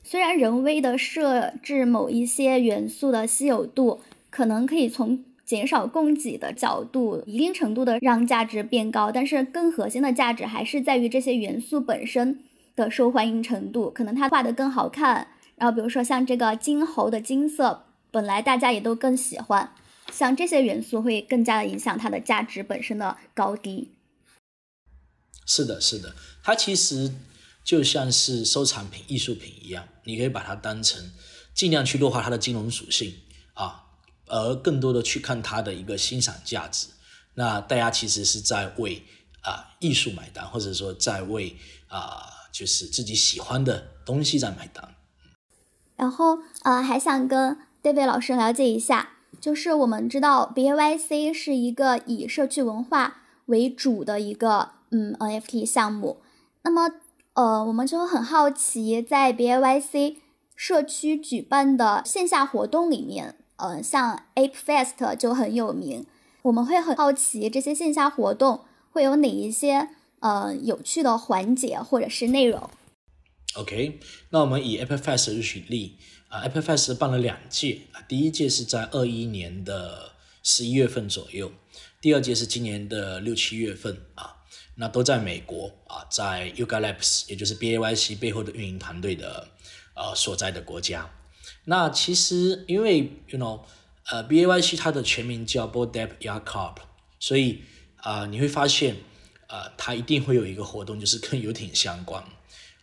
[0.05, 12.41] 虽然人为的设置某一些元素的稀有度，可能可以从减少供给的角度，一定程度的让价值变高，但是更核心的价值还是在于这些元素本身
[12.77, 13.91] 的受欢迎程度。
[13.91, 19.73] 可能它画的更好看，然后比如说像这个金猴的金色，本来大家也都更喜欢，
[20.12, 23.90] 像这些元素会更加的影响它的价值本身的高低。
[25.46, 27.12] 是的，是的，它其实。
[27.64, 31.12] 就像是收藏品、艺术品一样，你可以把它当成
[31.55, 33.14] 尽量去弱化它的金融属性
[33.55, 33.85] 啊，
[34.27, 36.88] 而更多的去看它的一个欣赏价值。
[37.35, 39.05] 那大家其实是在为
[39.42, 44.96] 啊艺术买单，或者说在为啊就是自己喜欢的东西在买单。
[45.94, 56.23] 然后呃，还想跟 David 老师了解一下，就是我们知道 B A Y C 是一个以社区文化为主的一个嗯 N F T 项目，
[56.62, 56.90] 那么。
[57.35, 60.16] 呃，我们就很好奇，在 B A Y C
[60.55, 66.05] 社区举办的线下活动里面，呃，像 Ape Fest 就很有名。
[66.42, 69.88] 我们会很好奇这些线下活动会有哪一些
[70.21, 72.68] 呃有趣的环节或者是内容。
[73.57, 75.97] OK，那我们以 Ape Fest 举例
[76.33, 81.53] 啊，Ape Fest 办了两届啊，第一届是在二一年的十一月份左右，
[82.01, 84.37] 第二届是今年的六七月份啊。
[84.77, 89.49] 那都在美国啊，在 Yuga Labs，也就是 B A Y C 背后的运营团队的
[89.92, 91.11] 呃所在的国家。
[91.66, 93.61] 那其实因为 you know，
[94.11, 96.77] 呃 B A Y C 它的全名叫 b o d e p Yacht Club，
[97.21, 97.61] 所以
[97.97, 98.97] 啊你会发现
[99.49, 102.25] 呃它一定会有一个活动，就是跟游艇相关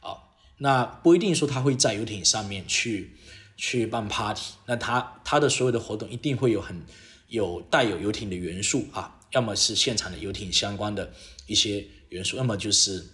[0.01, 0.29] 啊。
[0.59, 3.17] 那不一定说它会在游艇上面去
[3.61, 6.81] 去办 party，那他他的所有的活动一定会有很
[7.27, 9.19] 有带有游艇的元素啊。
[9.31, 11.13] 要么是现场的游艇相关的
[11.45, 13.05] 一些元素，要么就是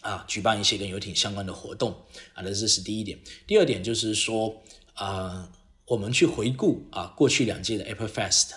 [0.00, 1.90] 啊举办一些跟游艇相关的活动
[2.32, 3.18] 啊，那这是第一点。
[3.44, 4.62] 第二点就是说
[4.94, 5.50] 啊，
[5.86, 8.50] 我们去回顾啊过去两届的 Apple Fest，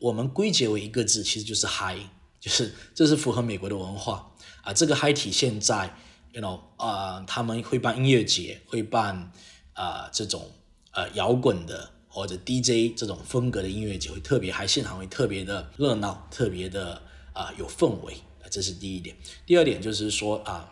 [0.00, 2.02] 我们归结为一个字，其实就是 High，
[2.40, 4.72] 就是这是符合美国的文化啊。
[4.72, 5.96] 这个 High 体现在
[6.32, 9.32] ，you know 啊，他们会办音乐节，会办
[9.74, 10.50] 啊这种
[10.92, 11.90] 呃摇滚的。
[12.14, 17.00] 或者 DJ 这种风格的音乐节会特别嗨，现场会特别的热闹，特别的
[17.32, 18.14] 啊有氛围，
[18.50, 19.16] 这是第一点。
[19.46, 20.70] 第二点就是说啊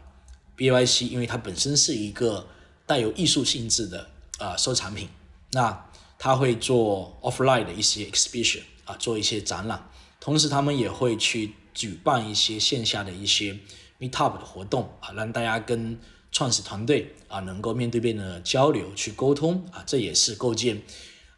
[0.59, 2.47] ，BYC 因为它本身是一个
[2.85, 5.09] 带有艺术性质的啊收藏品，
[5.53, 9.89] 那它会做 offline 的一些 exhibition 啊，做一些展览，
[10.21, 13.59] 同时他们也会去举办一些线下的一些
[13.99, 15.99] Meetup 的活动啊，让大家跟
[16.33, 20.83] 创始团队啊能够面对面的交流去沟通啊，这也是构建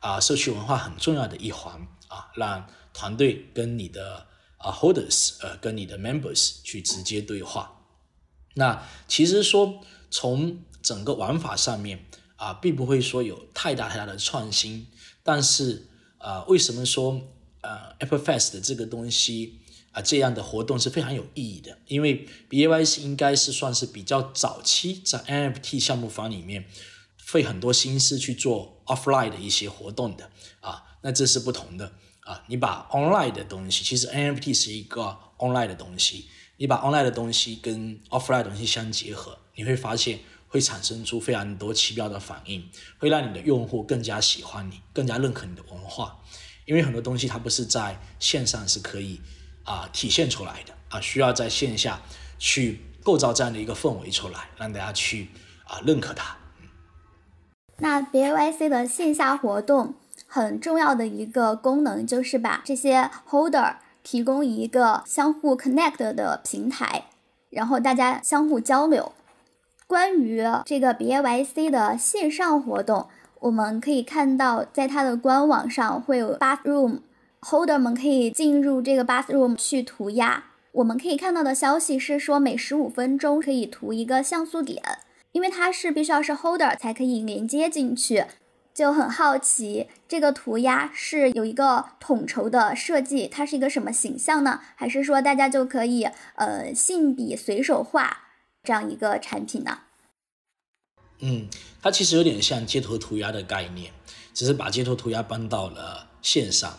[0.00, 4.26] 啊社区文化很重要的一环啊，让团队跟你的
[4.58, 7.80] 啊 Holders 呃跟你的 Members 去直接对话。
[8.54, 14.88] 那其实说从整个玩法上面啊，并不会说有太大太大的创新，
[15.22, 17.20] 但是啊，为什么说
[17.62, 19.61] 呃 Apple Fest 的这个东西
[19.92, 21.78] 啊这样的活动是非常有意义的？
[21.86, 26.64] 因为 B A Y C 应该是算是比较早期在 N F T 项目方里面
[27.16, 36.26] 费很多心思去做 offline 的一些活动的啊，那这是不同的啊，你把 online 的东西，其实 N F T 是一个 online 的东西。
[36.58, 46.22] 你把 online 的东西跟 offline 的东西相结合，你会发现会产生出非常多奇妙的反应，会让你的用户更加喜欢你，更加认可你的文化。
[46.64, 49.20] 因为很多东西它不是在线上是可以
[49.64, 52.00] 啊体现出来的啊，需要在线下
[52.38, 55.28] 去构造这样的一个氛围出来，让大家去
[55.64, 56.36] 啊认可它。
[57.78, 59.94] 那 B A Y C 的线下活动
[60.26, 63.76] 很重要的一个功能就是把这些 holder。
[64.04, 67.04] 提供一个相互 connect 的平台，
[67.50, 69.12] 然后大家相互交流。
[69.86, 73.06] 关于这个 B A Y C 的线上活动，
[73.38, 76.98] 我们可以看到，在它的官网上会有 bathroom
[77.42, 80.44] Holder 们可以进入这个 bathroom 去涂鸦。
[80.70, 84.80] 我们可以看到的消息是说，每十五分钟可以涂一个像素点，
[85.32, 88.26] 因为它是必须要是 holder 才可以连接进去。
[88.72, 94.60] 就很好奇，这个涂鸦是有一个统筹的设计，它是一个什么形象呢？
[94.76, 96.04] 还是说大家就可以
[96.36, 98.28] 呃信笔随手画
[98.62, 99.80] 这样一个产品呢？
[101.18, 101.48] 嗯，
[101.82, 103.92] 它其实有点像街头涂鸦的概念，
[104.32, 106.78] 只是把街头涂鸦搬到了线上。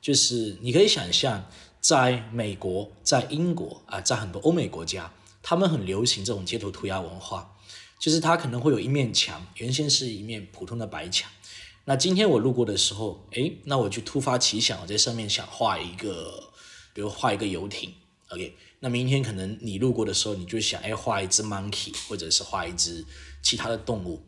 [0.00, 7.56] 就是你可以想象，在美国、在英国啊，在很多欧美国家，他们很流行这种街头涂鸦文化。
[7.98, 11.30] 就是它可能会有一面墙，原先是一面普通的白墙。
[11.84, 16.50] 那今天我路过的时候，哎，那我就突发奇想，我在上面想画一个，
[16.94, 17.92] 比如画一个游艇
[18.30, 18.56] ，OK。
[18.78, 23.04] 那明天可能你路过的时候，你就想，哎，画一只 monkey，或者是画一只
[23.42, 24.22] 其他的动物。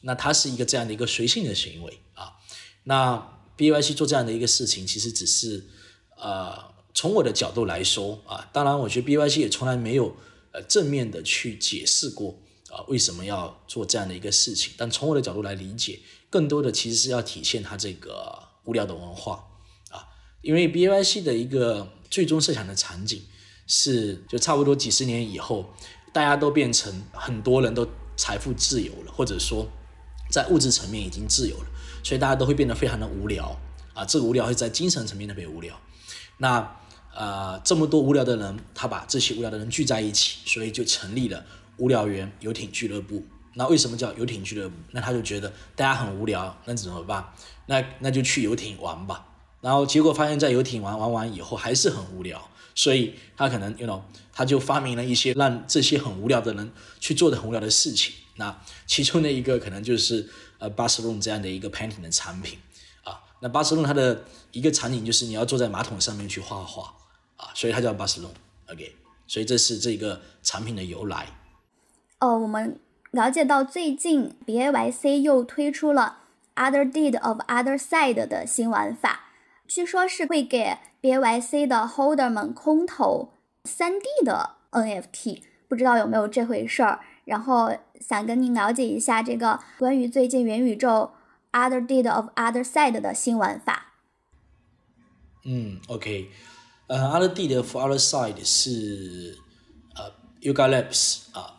[0.00, 2.38] 那它是一个这样的一个随性的行为啊。
[2.84, 5.62] 那 BYC 做这样的一个事情，其实只是，
[6.16, 6.58] 呃，
[6.94, 10.16] 从我的角度来说啊，当然，我觉得 BYC 也从来没有
[10.52, 12.38] 呃正面的去解释过。
[12.70, 14.72] 啊，为什么要做这样的一个事情？
[14.76, 15.98] 但从我的角度来理解，
[16.30, 19.44] 更多的其实是要体现它这个无聊的文化
[19.90, 20.06] 啊。
[20.40, 23.22] 因为 B Y C 的一个最终设想的场景
[23.66, 25.74] 是，就差不多几十年以后，
[26.12, 27.84] 大家都变成很多人都
[28.16, 29.66] 财富自由了，或者说
[30.30, 31.66] 在物质层面已经自由了，
[32.02, 33.58] 所以大家都会变得非常的无聊
[33.94, 34.04] 啊。
[34.04, 35.78] 这个无聊会在精神层面特别无聊。
[36.38, 36.76] 那
[37.14, 41.44] 呃，这么多无聊的人，他把这些无聊的人聚在一起，所以就成立了。
[41.76, 44.74] 无聊园游艇俱乐部，那为什么叫游艇俱乐部？
[44.90, 47.24] 那他就觉得大家很无聊，那怎么办？
[47.66, 49.26] 那那就去游艇玩吧。
[49.62, 58.12] 然后结果发现，在游艇玩玩完以后还是很无聊，所以他可能，you know，他就发明了一些让这些很无聊的人去做的很无聊的事情。
[58.36, 58.54] 那
[58.86, 60.28] 其中的一个可能就是
[60.60, 62.56] 呃巴斯隆这样的一个 painting 的产品
[63.02, 63.20] 啊。
[63.40, 66.94] 那巴斯隆它的一个场景就是你要坐在马桶上面去画画
[67.36, 68.30] 啊，所以它叫巴斯隆。
[68.70, 68.94] OK，
[69.26, 71.26] 所以这是这个产品的由来。
[72.20, 72.78] 哦，我们
[73.10, 76.18] 了解到最近 B A Y C 又推出了
[76.54, 79.30] Other Deed of Other Side 的新玩法，
[79.66, 83.32] 据说是会给 B A Y C 的 Holder 们空投
[83.64, 87.00] 3D 的 N F T，不知道有没有这回事儿。
[87.24, 91.12] 然后想跟您了解一下这个关于最近元宇宙
[91.52, 93.94] Other Deed of Other Side 的新玩法。
[95.44, 96.30] 嗯，OK，
[96.88, 99.38] 呃，Other Deed of Other Side 是
[99.94, 101.58] 呃 Yuga Labs 啊。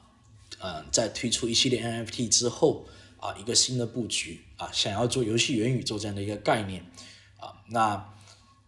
[0.64, 2.86] 嗯，在推出一系列 NFT 之后
[3.18, 6.86] 啊，一个新的布局啊，想要做游戏元宇宙这样的一个概念
[7.40, 8.14] 啊，那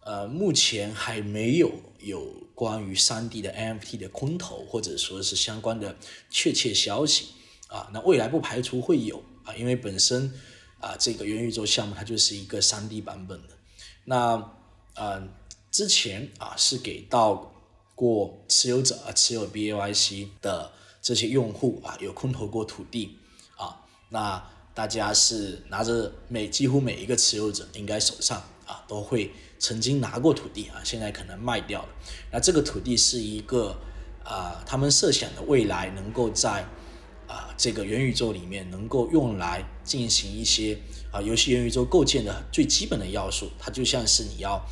[0.00, 5.96] 呃，目前还没有有关于三 D 的 NFT 的空投或者说是相关的
[6.28, 7.34] 确切消息
[7.74, 10.32] 啊，那未来不排除会有啊，因为本身
[10.78, 13.54] 啊，这个元宇宙项目它就是一个三 D 版本的，
[14.04, 14.52] 那
[14.94, 15.28] 呃，
[15.70, 17.52] 之前啊是给到
[17.94, 20.70] 过持有者啊持有 BAYC 的。
[21.04, 23.18] 这些用户啊，有空投过土地
[23.58, 31.88] 啊，那大家是拿着每几乎每一个持有者应该手上啊都会曾经拿过土地啊，现在可能卖掉了。
[32.32, 33.76] 那这个土地是一个
[34.24, 36.66] 啊，他们设想的未来能够在
[37.34, 40.78] 啊这个元宇宙里面能够用来进行一些
[41.10, 43.50] 啊游戏元宇宙构建的最基本的要素。
[43.58, 44.64] 它就像是你要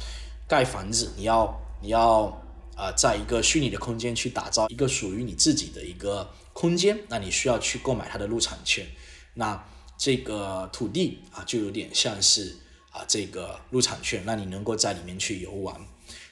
[0.46, 2.40] 盖房子，你要你要
[2.76, 8.86] 啊，在一个虚拟的空间去打造一个属于你自己的一个空间，那你需要去购买它的入场券。
[9.34, 9.62] 那
[9.98, 12.56] 这个土地啊，就有点像是
[12.90, 15.74] 啊这个入场券，那你能够在里面去游玩。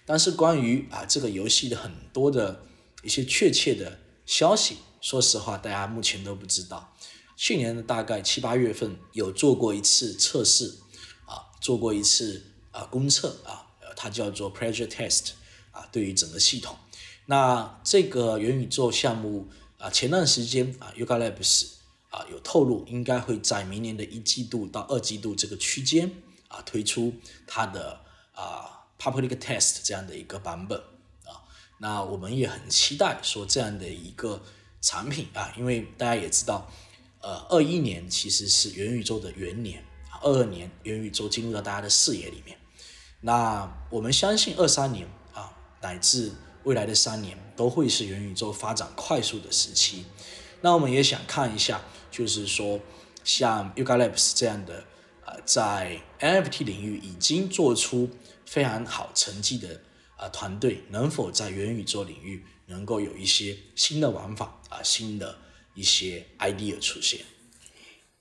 [0.07, 2.64] 但是关于啊这个游戏的很多的
[3.03, 6.95] 一些确切的消息，说实话，大家目前都不知道。
[7.37, 10.79] 去年的大概七八月份有做过一次测试，
[11.25, 15.31] 啊，做过一次啊公测啊，它叫做 pressure test
[15.71, 16.77] 啊，对于整个系统。
[17.27, 19.49] 那这个元宇宙项目
[19.79, 21.69] 啊，前段时间啊，Yuga Labs
[22.11, 26.13] 啊有透露，应该会在明年的一季度到二季度这个区间
[26.49, 27.15] 啊推出
[27.47, 28.01] 它的
[28.35, 30.79] 啊 public test 这样的一个版本
[31.25, 31.41] 啊。
[31.79, 34.43] 那我们也很期待说这样的一个
[34.81, 36.70] 产品啊，因为大家也知道。
[37.22, 39.85] 呃，二一年其实是元宇宙的元年，
[40.22, 42.57] 二二年元宇宙进入到大家的视野里面。
[43.20, 45.53] 那我们相信二三年啊，
[45.83, 46.33] 乃至
[46.64, 50.07] 未来的三年都会是元宇宙发展快速的时期。
[50.62, 52.81] 那我们也想看一下，就是说
[53.22, 54.83] 像 Yuga Labs 这样的
[55.26, 58.09] 呃，在 NFT 领域已经做出
[58.47, 59.78] 非常好成绩的
[60.16, 65.37] 啊团队，能否在元宇宙领域能够有一些新的玩法啊，新的。
[65.77, 67.21] 一些 idea 出现，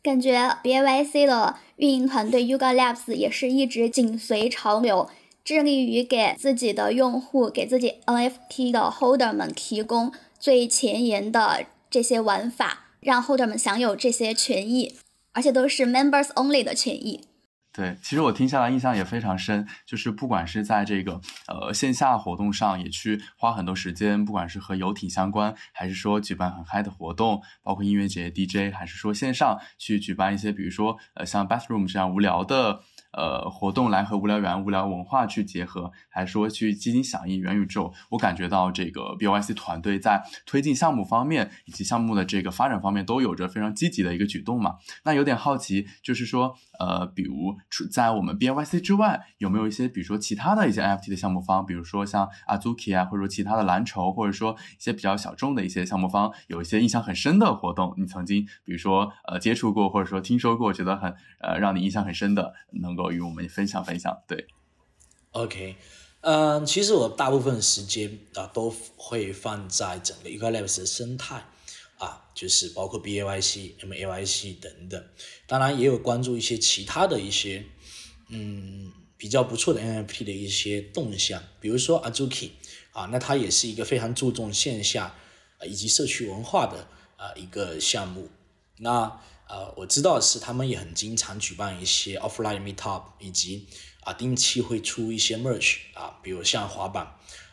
[0.03, 5.09] 感觉 B A Y C 的运营团队 Yuga Labs 也是一直紧随潮流，
[5.43, 14.95] 致力于给自己的用户、给自己 NFT 的 holder 们提供最前沿的这些玩法，让 holder 们享有这些权益，
[15.33, 17.21] 而且都是 members only 的权益。
[17.71, 32.81] 对，其实我听下来印象也非常深，就是不管是在这个呃线下活动上，也去花很多时间，不管是和游艇相关，还是说举办很嗨的活动，包括音乐节 DJ，还是说线上去举办一些，比如说呃像 bathroom 这样无聊的。
[33.11, 37.91] 呃，活动来和无聊园、无聊文化去结合，还说去积极响应元宇宙？
[38.11, 44.75] 我感觉到这个 B Y C 团队在推进项目方面以及项目的这个发展方面都有着非常积极的一个举动嘛。
[45.05, 47.57] 那有点好奇，就是说，呃，比如
[47.89, 62.98] 在我们 B Y C 之外，有没有一些，比如说其他的一些 N F T 的项目方，比如说像 Azuki 啊，或者说其他的蓝筹，或者说一些比较小众的一些项目方，有一些印象很深的活动，你曾经比如说呃接触过，或者说听说过，觉得很呃让你印象很深的，能。
[63.11, 64.45] 与我们分享分享，对
[65.31, 65.75] ，OK，
[66.21, 71.45] 嗯，其实我大部分时间啊都会放在整个 Yuga Labs 的生态
[71.97, 75.03] 啊，就是包括 B A Y C、M A Y C 等等，
[75.47, 77.63] 当然也有关注一些其他的一些
[78.27, 82.51] 嗯比较不错的 N F P 的一些动向，比如说 Azuki
[82.91, 85.15] 啊，那它也是一个非常注重线下
[85.57, 88.29] 啊以及社区文化的啊一个项目，
[88.77, 89.21] 那。
[89.49, 93.65] 呃，我知道是他们也很经常举办一些 offline meetup，以及
[94.01, 97.03] 啊定期会出一些 merch 啊，比如像滑板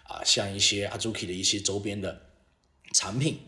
[0.04, 2.20] 啊，像一些 Azuki 的一些周边的
[2.92, 3.40] 产品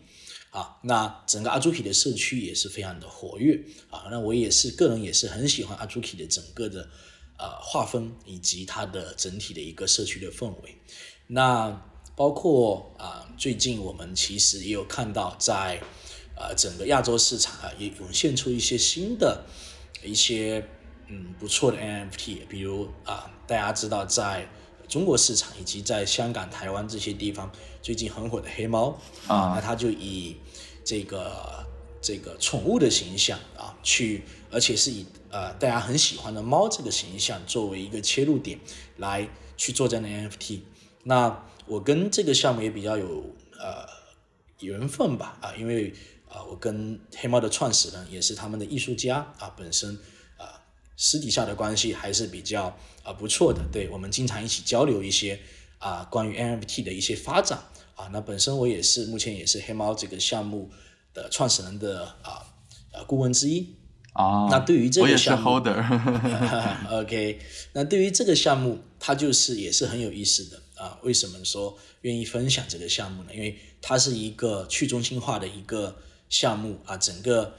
[0.49, 0.79] 啊。
[0.81, 4.07] 那整个 Azuki 的社区也是非常的活跃啊。
[4.09, 6.89] 那我也是个人也是很喜欢 Azuki 的整个的
[7.37, 10.75] 呃划分以及它的整体的一个社区的氛围。
[11.27, 11.69] 那
[12.15, 15.79] 包括啊，最近我们其实也有看到在。
[16.39, 19.43] 啊，整个亚洲市场啊，也涌现出一些新的、
[20.01, 20.65] 一些
[21.07, 24.47] 嗯不错的 NFT，比如啊，大家知道在
[24.87, 30.37] 中国市场以及在香港、台湾这些地方最近很火的黑猫啊，那它就以
[30.85, 31.65] 这个
[32.01, 38.57] 这个宠物的形象啊，去而且是以呃大家很喜欢的猫这个形象作为一个切入点
[38.95, 39.27] 来
[39.57, 40.61] 去做这样的 NFT。
[41.03, 43.85] 那我跟这个项目也比较有呃
[44.61, 45.93] 缘分吧啊，因为。
[46.29, 49.97] 啊，我跟黑猫的创始人也是他们的艺术家啊，本身
[50.37, 50.61] 啊
[50.95, 53.61] 私底下的关系还是比较啊不错的。
[53.71, 55.39] 对我们经常一起交流一些
[55.79, 57.57] 啊关于 NFT 的一些发展
[57.95, 58.09] 啊。
[58.13, 60.69] 那本身我也是目前也是黑猫这个项目
[61.15, 62.45] 的创始人的啊
[62.93, 63.75] 呃顾问之一
[64.13, 64.47] 啊。
[64.51, 65.57] 那对于这个项目，
[66.93, 67.39] OK，
[67.73, 70.99] 那对于这个项目，它就是也是很有意思的啊。
[71.01, 73.33] 为什么说愿意分享这个项目呢？
[73.33, 75.97] 因为它是一个去中心化的一个。
[76.29, 77.55] 项目啊，整个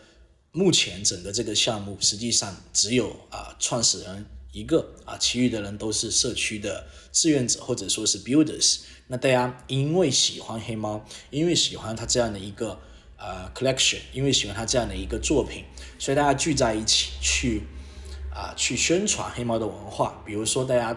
[0.52, 8.80] 目前整个这个项目实际上只有啊创始人一个啊，其余的人都是社区的志愿者或者说是 builders。
[9.08, 12.80] 那大家因为喜欢黑猫，因为喜欢它这样的一个
[13.16, 15.64] 呃 collection，因为喜欢它这样的一个作品，
[15.98, 17.62] 所以大家聚在一起去
[18.32, 20.22] 啊去宣传黑猫的文化。
[20.24, 20.88] 比如说大家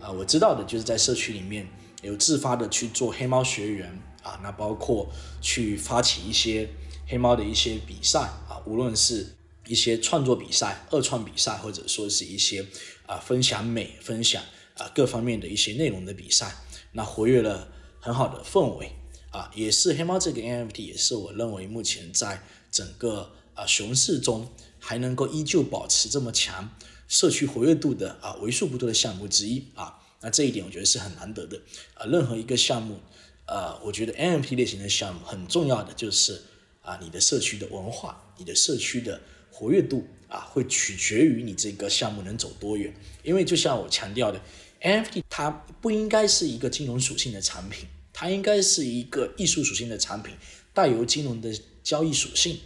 [0.00, 1.66] 啊我知道的就是在社区里面
[2.02, 5.10] 有自发的去做黑猫学员啊，那包括
[5.40, 6.68] 去发起一些。
[7.12, 9.36] 黑猫的一些比赛啊，无论是
[9.66, 12.64] 一些创作比赛、二创比赛，或者说是一些
[13.04, 14.42] 啊分享美、分享
[14.78, 16.56] 啊各方面的一些内容的比赛，
[16.92, 17.68] 那活跃了
[18.00, 18.92] 很好的氛围
[19.30, 24.48] 啊，也是黑猫这个 NFT 也是我认为目前在整个啊熊市中
[24.78, 26.74] 还能够依旧保持这么强
[27.08, 29.98] 社区活跃度的啊为数不多的项目之一啊。
[30.22, 31.60] 那这一点我觉得是很难得的
[31.92, 32.06] 啊。
[32.06, 33.00] 任何一个项目，
[33.44, 36.40] 呃，我觉得 NFT 类型的项目很重要的就是
[36.82, 39.20] 啊你的社区的文化，你的社区的
[39.50, 42.94] 活跃度啊会取决于你这个项目能走多远。
[43.22, 44.40] 因为就像我强调的。
[44.84, 45.48] NFT 它
[45.80, 50.34] 不应该是一个金融属性的产品，它应该是一个艺术属性的产品，
[50.74, 52.58] 带有金融的交易属性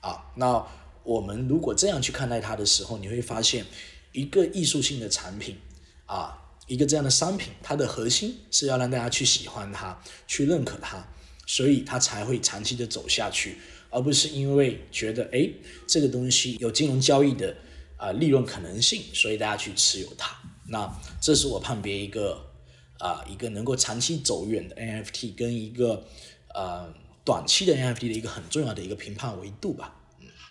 [0.00, 0.30] 啊。
[0.36, 0.64] 那
[1.02, 3.66] 我们如果这样去看待它的时候，你会发现，
[4.12, 5.56] 一个艺术性的产品
[6.06, 11.04] 啊，一个这样的商品，它的核心是要让大家去喜欢它，去认可它，
[11.46, 13.58] 所以它才会长期的走下去，
[13.90, 15.48] 而不是因为觉得哎
[15.86, 17.56] 这个东西有金融交易的
[17.96, 20.36] 啊利润可能性，所以大家去持有它。
[20.68, 20.90] 那
[21.20, 22.44] 这是我判别一个
[22.98, 26.06] 啊，一个能够长期走远的 NFT 跟一个
[26.54, 26.92] 呃
[27.24, 30.00] 短期的 NFT 的一个很重要的一个评判维度吧。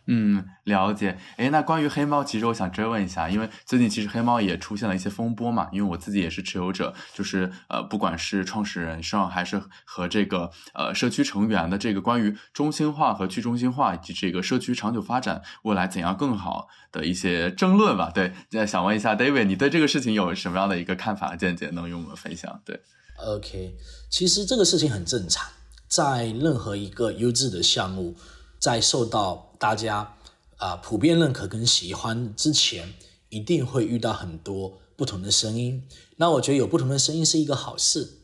[0.05, 1.17] 嗯，了解。
[1.37, 5.69] 哎，那关于黑猫，其实我想追问一下，因为最近其实黑猫也出现了一些风波嘛。
[5.71, 18.11] 因为我自己也是持有者，就是呃，不管是创始人上，还是和这个呃社区成员的这个关于中心化和去中心化以及这个社区长久发展未来怎样更好的一些争论吧。
[18.13, 22.59] 对，那想问一下 David，你对这个事情有什么样的一个看法和见解，能与我们分享？
[22.65, 22.81] 对
[23.25, 23.75] ，OK，
[24.09, 25.49] 其实这个事情很正常，
[25.87, 28.17] 在任何一个优质的项目。
[28.59, 30.17] 在受到大家
[30.57, 32.93] 啊普遍认可跟喜欢之前，
[33.29, 35.87] 一定会遇到很多不同的声音。
[36.17, 38.17] 那我觉得有不同的声音是一个好事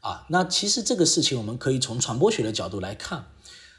[0.00, 0.26] 啊。
[0.28, 3.24] 那其实这个事情我们可以从传播学的角度来看，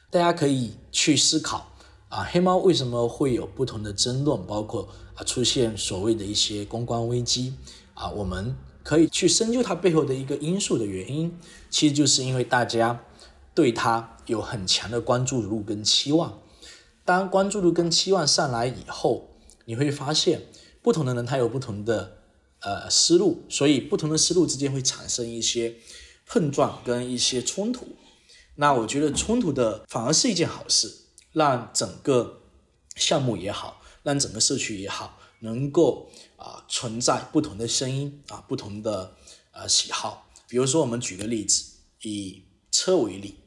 [0.10, 1.74] 大家可以去思考
[2.10, 7.54] 啊，黑猫为什么会有不同的争论，包括啊出现所谓的一些公关危机
[7.94, 11.38] 啊，我们可以去深究它背后的一个因素的原因，
[11.70, 13.04] 其实就是因为大家。
[13.56, 16.40] 对它有很强的关注度跟期望，
[17.06, 20.44] 当关注度跟期望上来以后，你会发现
[20.82, 22.18] 不同的人他有不同的
[22.62, 25.76] 呃思路，所以不同的思路之间会产生一些
[26.26, 27.88] 碰撞跟一些冲突。
[28.56, 32.42] 那我觉得冲突的反而是一件好事，让整个
[32.96, 39.16] 项目也好，让整个社区也好，能够啊存在不同的声音啊，不同的
[39.52, 40.30] 呃喜好。
[40.48, 41.66] 比如说我们举个例子，
[42.04, 43.40] 以车为例。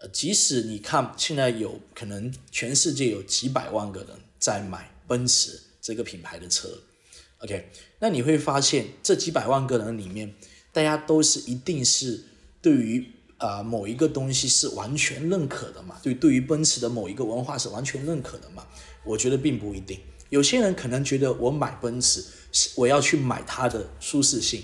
[0.00, 6.68] 呃，即使你看现在有可能全世界有几百万个人在买奔驰这个品牌的车
[7.40, 10.34] ，OK，那你会发现这几百万个人里面，
[10.72, 12.24] 大家都是一定是
[12.62, 16.00] 对于啊某一个东西是完全认可的嘛？
[16.02, 18.66] 对，对于奔驰的某一个文化是完全认可的嘛？
[19.04, 24.62] 我觉得并不一定，有些人可能觉得我买奔驰是我要去买它的舒适性，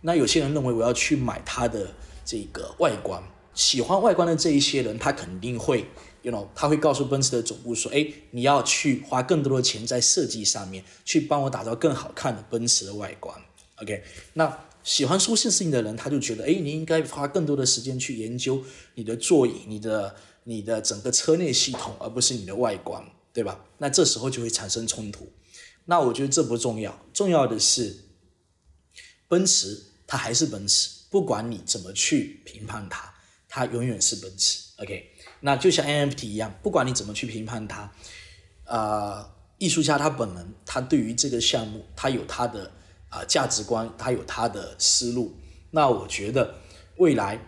[0.00, 1.94] 那有些人认为我要去买它的
[2.24, 3.22] 这个外观。
[3.54, 5.86] 喜欢外观的这一些人，他肯定会
[6.22, 13.34] ，you know，他会告诉奔驰的总部说，哎，你要去花更多的钱在设计上面，去帮我打造更好看的奔驰的外观。
[13.76, 14.02] OK，
[14.34, 18.62] 那喜欢舒适性的人，他就觉得，哎，你应该花更多的时间去研究
[18.94, 23.64] 你的座椅、你的、你的整个车内系统，而不是你的外观，对吧？
[23.78, 25.32] 那这时候就会产生冲突。
[25.86, 28.04] 那我觉得这不重要，重要的是，
[29.28, 33.13] 奔驰它还是奔驰，不管你怎么去评判它。
[33.54, 37.92] 它永远是奔驰，OK，那就像 NFT 一样，不管你怎么去评判它，
[38.64, 39.24] 呃，
[39.58, 42.68] 艺术家他本人，他对于这个项目，他有他的
[43.10, 45.36] 啊价值观，他有他的思路。
[45.70, 46.56] 那我觉得
[46.96, 47.38] 未来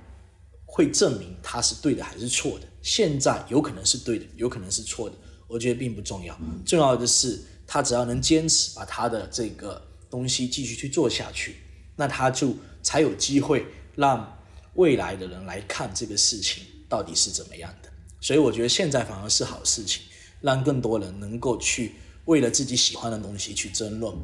[0.64, 2.68] 会证明他是对的还是错的。
[2.82, 5.16] 现在有可能是对的，有可能是错的，
[5.48, 6.38] 我觉得并不重要。
[6.64, 11.56] 重要的是他只要能坚持把他的这个东西继续去做下去，
[11.96, 14.34] 那他就才有机会让。
[14.76, 20.02] 未来的人来看这个事情到底是怎么样的，所以我觉得现在反而是好事情，
[20.40, 21.94] 让更多人能够去
[22.26, 24.14] 为了自己喜欢的东西去争论。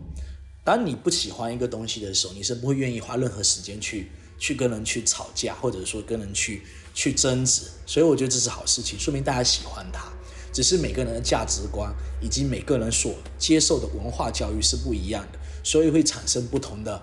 [0.65, 6.63] 当你不喜欢一个东西的时候，你是不会愿意花任何时间去去跟人去吵架，或者说跟人去
[6.95, 7.63] 去争执。
[7.85, 10.13] 所以我觉得这是好事情，说明大家喜欢它。
[10.53, 11.91] 只是每个人的价值观
[12.21, 17.03] 以及每个人所接受的文化教育是不一样的，所以会产生不同的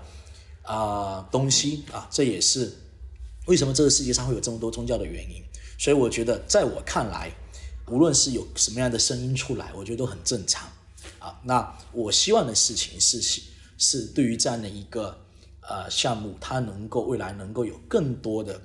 [0.62, 2.72] 啊东西啊，这也是。
[3.50, 5.44] 为什么这个世界上会有这么多宗教的原因？
[5.80, 7.32] 所以我觉得，在我看来，
[7.88, 10.70] 无论是有什么样的声音出来，我觉得都很正常
[11.18, 11.42] 啊。
[11.44, 13.20] 那我希望的事情是，
[13.80, 15.18] 是对于这样的一个
[15.62, 18.62] 呃项目，它能够未来能够有更多的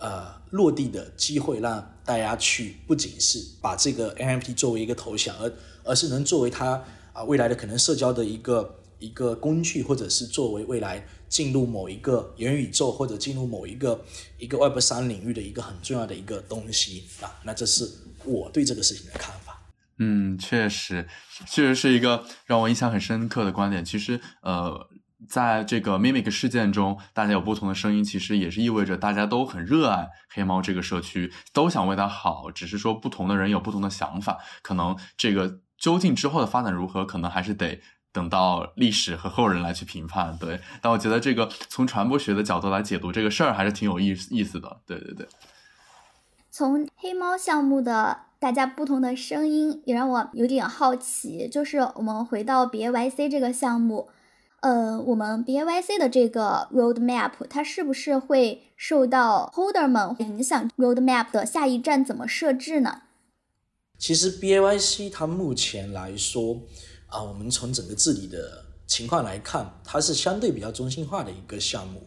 [0.00, 5.52] 呃落地的机会，让大家去不仅是把这个 NFT 作为一个头像，而
[5.84, 14.04] 而是能作为它啊未来的可能社交的一个一个工具，或者是作为未来进入某一个元宇宙或者进入某一个
[14.38, 17.30] 一个 Web 三领域的一个很重要的一个东西啊。
[17.44, 17.88] 那这是
[18.24, 19.60] 我对这个事情的看法。
[19.98, 21.06] 嗯，确实，
[21.46, 23.84] 确实是一个让我印象很深刻的观点。
[23.84, 24.88] 其实，呃。
[25.28, 32.52] 在这个 Mimic 事件中，大家有不同的声音，其实也是意味着大家都很热爱黑猫这个社区，都想为它好。
[32.52, 37.80] 只是说不同的人有不同的想法，可能这个究竟之后的发展如何，可能还是得
[38.18, 40.36] 等到历史和后人来去评判。
[40.40, 44.78] 对，但我觉得这个从传播学的角度来解读这个事儿，还是挺有意意思的。
[44.84, 45.28] 对对对。
[46.50, 54.08] 从黑猫项目的大家不同的声音，也让我有点好奇，就是我们回到 BAYC 这个项目。
[54.60, 63.02] 呃，我们 B A Y C 的这个 roadmap，它是不是会受到 holder 们影响？roadmap 的下一站怎么设置呢？
[63.96, 66.62] 其实 B A Y C 它目前来说
[67.08, 72.06] 啊，我们从整个治理的情况来看，它是相对比较中心化的一个项目。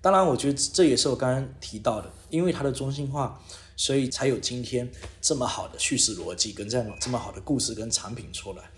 [0.00, 3.40] 当然，我觉得这也是我刚刚提到的，因为它的中心化，
[3.76, 4.90] 所以才有今天
[5.20, 8.70] 这么好的叙事逻辑跟这样这么好的故事跟产品出来。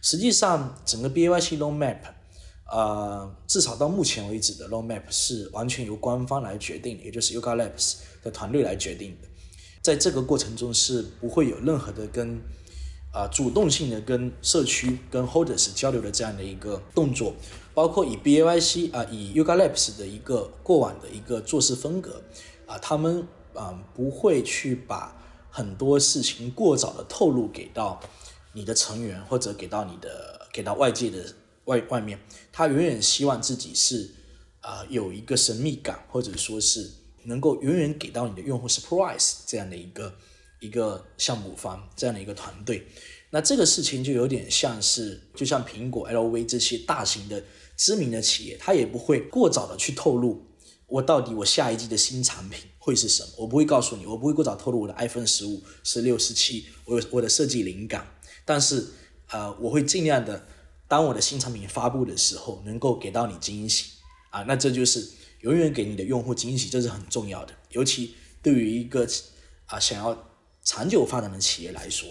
[0.00, 1.98] 实际上，整个 B A Y C roadmap。
[2.74, 9.28] 呃，至少到目前为止的 roadmap 是完全由官方来决定，也就是 Yuga Labs 的团队来决定的。
[9.82, 12.40] 在这个过程中是不会有任何的跟
[13.12, 17.34] 啊主动性的跟社区跟 holders 交流的这样的一个动作，
[17.72, 22.22] 包括以 BAYC 啊以 Yuga Labs 的一个过往的一个做事风格
[22.66, 25.16] 啊，他们啊不会去把
[25.50, 28.00] 很多事情过早的透露给到
[28.52, 31.24] 你的成员或者给到你的给到外界的。
[31.66, 32.18] 外外面，
[32.50, 34.10] 他永远希望自己是
[34.62, 36.90] 啊有一个神秘感，或者说是
[37.22, 40.12] 能够永远给到你的用户 surprise 这样的一个
[40.62, 42.86] 一个项目方这样的一个团队。
[43.28, 47.42] 那这个事情就有点像是，就像苹果、LV 这些大型的
[47.76, 50.46] 知名的企业，他也不会过早的去透露
[50.86, 58.06] 我到底我下一季的新产品会是什么，我不会告诉你，我不会过早透露我的 iPhone 十五、十六、十七，我我的设计灵感，
[58.44, 58.86] 但是
[59.30, 60.46] 呃，我会尽量的。
[60.88, 63.92] 当我的新产品发布的时候，能够给到你惊喜
[64.28, 65.08] 啊，那这就是
[65.40, 67.54] 永远给你的用户惊喜，这是很重要的。
[67.70, 69.08] 尤其对于一个
[69.64, 70.31] 啊想要
[70.64, 72.08] 长久发展的企业来说，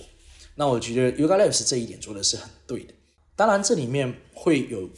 [0.56, 2.93] 那我觉得 Yuga Labs 这一点做的是很对的。
[3.36, 4.89] 当然，这里面会有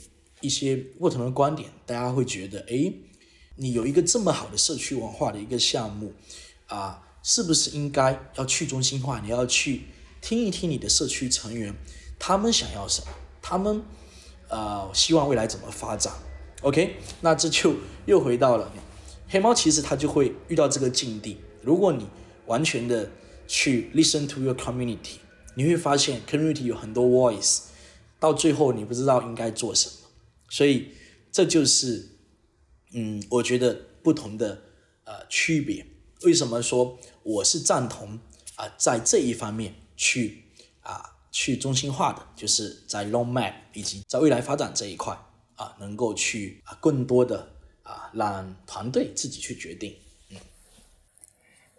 [0.41, 2.91] 一些不同的观点，大家会觉得，哎，
[3.55, 6.13] 你有一个这么好的社区文化的一个项目
[6.67, 9.19] 啊，是不是应该要去中心化？
[9.21, 9.83] 你要去
[10.19, 11.73] 听一听你的社区成员
[12.17, 13.07] 他们想要什么？
[13.41, 13.83] 他们，
[14.49, 16.11] 呃，希望未来怎么发展
[16.63, 17.75] ？OK，那这就
[18.07, 18.71] 又回到了
[19.29, 21.37] 黑猫，其实它就会遇到这个境地。
[21.61, 22.07] 如果你
[22.45, 23.09] 完全的
[23.47, 25.17] 去 listen to your community，
[25.55, 27.63] 你会发现 community 有很多 voice，
[28.19, 29.95] 到最后你不知道应该做什么。
[30.49, 30.89] 所以
[31.31, 32.09] 这就是，
[32.93, 34.61] 嗯，我觉得不同的
[35.05, 35.85] 呃区别。
[36.23, 38.19] 为什么说我是赞同
[38.55, 40.43] 啊，在这一方面去
[40.81, 41.11] 啊？
[41.35, 45.17] 去中心化的，就是在 long map 以及在未来发展这一块
[45.55, 49.95] 啊，能够去啊更多的啊让团队自己去决定。
[50.29, 50.37] 嗯，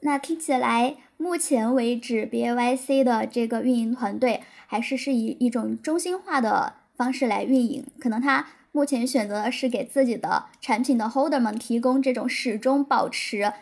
[0.00, 7.86] 那听起来目前为止，B A Y C 的这个运营团队还是是以一种中心化的方式来运营。
[7.98, 13.52] 可能他目前选择的是给自己的产品的 holder 们提供这种始终保持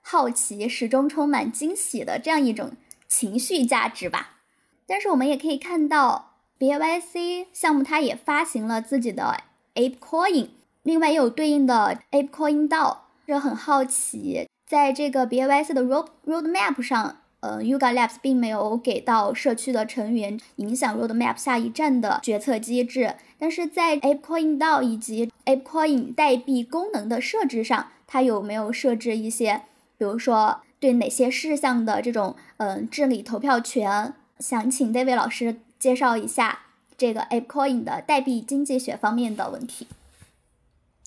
[0.00, 2.72] 好奇、始终充满惊喜的这样一种
[3.06, 4.38] 情绪价值吧。
[4.86, 9.44] 但是我们也可以看到，B A Y C 项目它也发行了自己的
[9.74, 10.48] Ape Coin，
[10.82, 12.96] 另外也有对应的 Ape Coin DAO。
[13.24, 23.16] 这很好奇，在这个 BYC 的 Road Roadmap 上，呃，Yuga Labs 并没有给到社区的成员影响 Roadmap 下一站的决策机制。
[23.38, 29.64] 但是在 Ape Coin DAO 以及 Ape Coin 代币功能的设置上，它有没有设置一些，
[29.98, 34.14] 比如说对哪些事项的这种嗯治理投票权？
[34.38, 36.60] 想请 David 老师介绍一下
[36.96, 39.86] 这个 ApeCoin 的代币经济学方面的问题。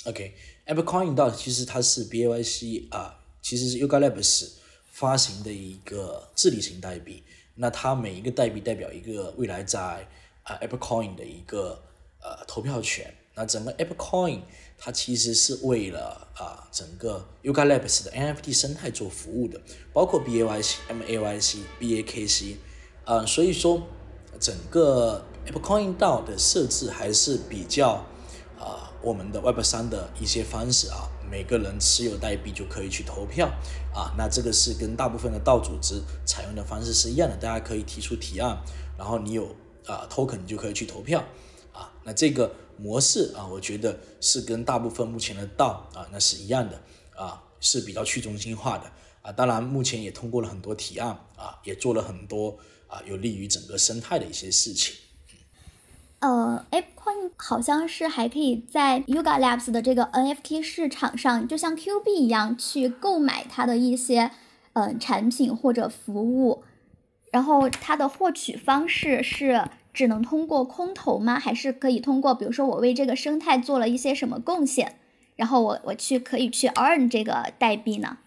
[0.06, 4.54] OK，ApeCoin 到其实它是 BYC 啊，其实是 Yuga Labs
[4.92, 7.24] 发行的一个治理型代币。
[7.54, 9.80] 那它每一个代币代表一个未来在
[10.42, 11.80] 啊 ApeCoin 的一个
[12.24, 13.14] 呃投票权。
[13.36, 14.42] 那整个 ApeCoin
[14.80, 19.62] 它其实是为了啊整个 Yuga Labs 的 NFT 生态做服务的，
[19.94, 22.56] 包括 BAYC、MAYC、BAKC。
[23.06, 23.80] 呃，所以说
[24.40, 28.04] 整个 Apple Coin DAO 的设置还是比较
[28.58, 33.48] 啊，我们的 Web 三的一些方式啊，每个人持有代币就可以去投票
[33.94, 38.58] 啊，那这个是跟大部分的道组织采用的方式是一样的，大家可以提出提案，
[38.98, 39.56] 然后你有
[39.86, 41.24] 啊 token 你就可以去投票
[41.74, 41.92] 啊。
[42.04, 46.82] 那这个模式啊，我觉得是跟大部分目前的道啊那是一样的
[47.16, 49.32] 啊，是比较去中心化的啊。
[49.32, 52.58] 当然，目前也通过了很多提案啊，也做了很多
[52.88, 54.96] 啊有利于整个生态的一些事情。
[56.26, 64.32] 呃，ApeCoin 好像是还可以在 Yuga Labs 的这个 NFT 市场上，就像 Q 币一样去购买它的一些
[64.74, 66.64] 嗯产品或者服务。
[67.32, 71.40] 然后它的获取方式是只能通过空投吗？
[71.40, 74.96] 还是可以通过，比如说我为这个生态做了一些什么贡献，
[75.36, 78.18] 然后我我去可以去 earn 这个代币呢？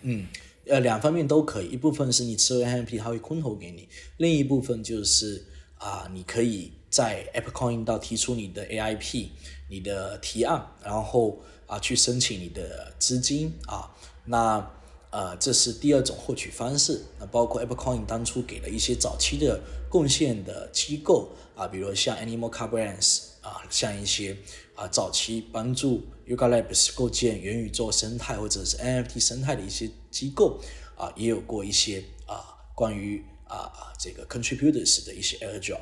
[0.00, 0.26] 嗯，
[0.66, 5.44] 呃，两方面都可以，一部分是你持有 NFT 它会空投给你，另一部分就是
[5.78, 9.28] 啊，你可以在 AppCoin 到提出你的 AIP，
[9.68, 13.90] 你的提案，然后啊去申请你的资金啊，
[14.24, 14.70] 那。
[15.10, 17.02] 呃，这是第二种获取方式。
[17.18, 19.58] 那包括 AppleCoin 当初给了一些早期的
[19.88, 24.36] 贡献的机构啊，比如像 Animal Car Brands 啊，像一些
[24.74, 30.60] 啊早期帮助 Yuga Labs 构建元宇宙生态或者是 NFT 生态的一些机构
[30.94, 35.80] 啊，也有过一些啊关于啊这个 Contributors 的一些 Airdrop。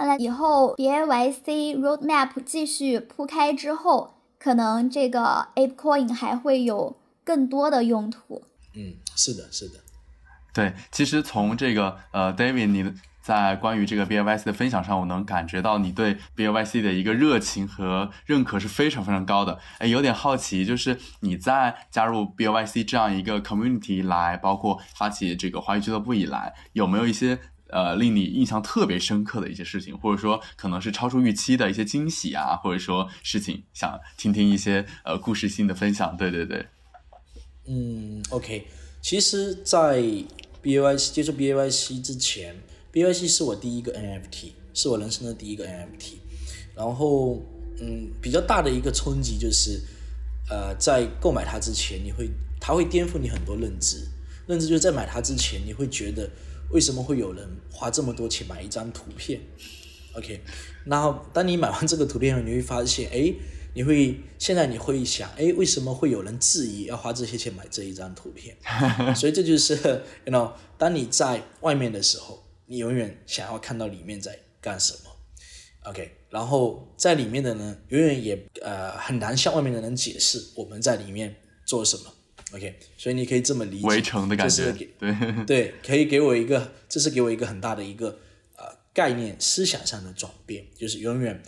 [0.00, 6.96] 看来以后 BAYC Roadmap 继续铺开之后，可能这个 ApeCoin 还会有。
[7.22, 8.42] 更多的用途，
[8.74, 9.74] 嗯，是的，是的，
[10.52, 12.92] 对，其实从这个呃，David，你
[13.22, 19.60] 在关于这个 B A Y C 的分享上，我能感觉到你对 B A Y C 的一个热情和认可是非常非常高的。
[19.78, 27.38] 哎，有点好奇，就是你在加入 B A Y C 这样一个 community 来，包括发起这个华语俱乐部以来，有没有一些
[27.72, 36.16] 呃令你印象特别深刻的一些事情，或者说可能是超出预期的一些惊喜啊，或者说事情，想听听一些呃故事性的分享？
[36.16, 36.66] 对对对。
[37.66, 38.66] 嗯，OK，
[39.00, 40.02] 其实，在
[40.62, 42.56] B A Y C 接触 B A Y C 之前
[42.90, 46.18] ，B A Y C 是我第一个 N F T，是我人生的第一个 N F T。
[46.74, 47.40] 然后，
[47.80, 49.80] 嗯，比较大的一个冲击就是，
[50.48, 54.08] 呃，在购买它之前，你会，它会颠覆你很多认知。
[54.46, 56.28] 认知就是在买它之前，你会觉得
[56.70, 59.40] 为什么会有人花这么多钱买一张图片
[60.14, 60.40] ？OK，
[60.84, 63.34] 然后当你买完这个图片后，你会发现，哎。
[63.72, 68.56] 你会现在你会想，哎，为什么会有人质疑要花这些钱买这一张图片？
[69.14, 69.76] 所以这就是
[70.24, 75.10] ，you know，当你在外面的时候，你永远想要看到里面在干什么
[75.88, 76.10] ，OK？
[76.30, 82.12] 然后在里面的人，永远也呃很难向外面的人解释我们在里面做什么
[82.52, 82.78] ，OK？
[82.96, 85.14] 所以你可以这么理解，围城的感觉，对
[85.46, 88.18] 对，可以给我一个，这是给我一个很大的一个
[88.56, 91.42] 呃概念思想上的转变，就是永远。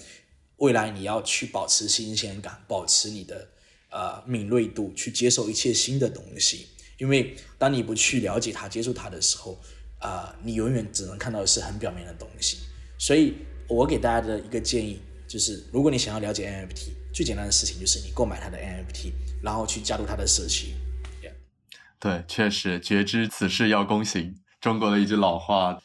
[0.58, 3.48] 未来你要去保持新鲜感，保持你的
[3.90, 6.68] 呃敏锐度，去接受一切新的东西。
[6.98, 9.58] 因为当你不去了解它、接触它的时候，
[9.98, 12.58] 啊，你永远只能看到的是很表面的东西。
[12.96, 13.34] 所以
[13.66, 19.10] 我给大家的一个建议就是，如果你想要了解 NFT，最简单的事情就是你购买它的 NFT，
[19.42, 20.74] 然后去加入它的社区。
[22.02, 25.78] 对，确实，觉知此事要躬行，中国的一句老话。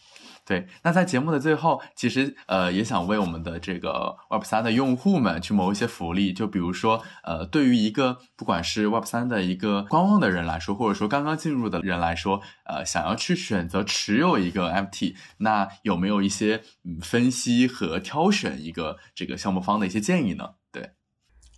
[0.44, 20.56] 对，那在节目的最后，其实呃也想为我们的这个 Web 三的用户们去谋一些福利，就比如说呃对于一个不管是 Web 三的一个观望的人来说，或者说刚刚进入的人来说，呃想要去选择持有一个 FT，那有没有一些嗯分析和挑选一个这个项目方的一些建议呢？
[20.72, 20.92] 对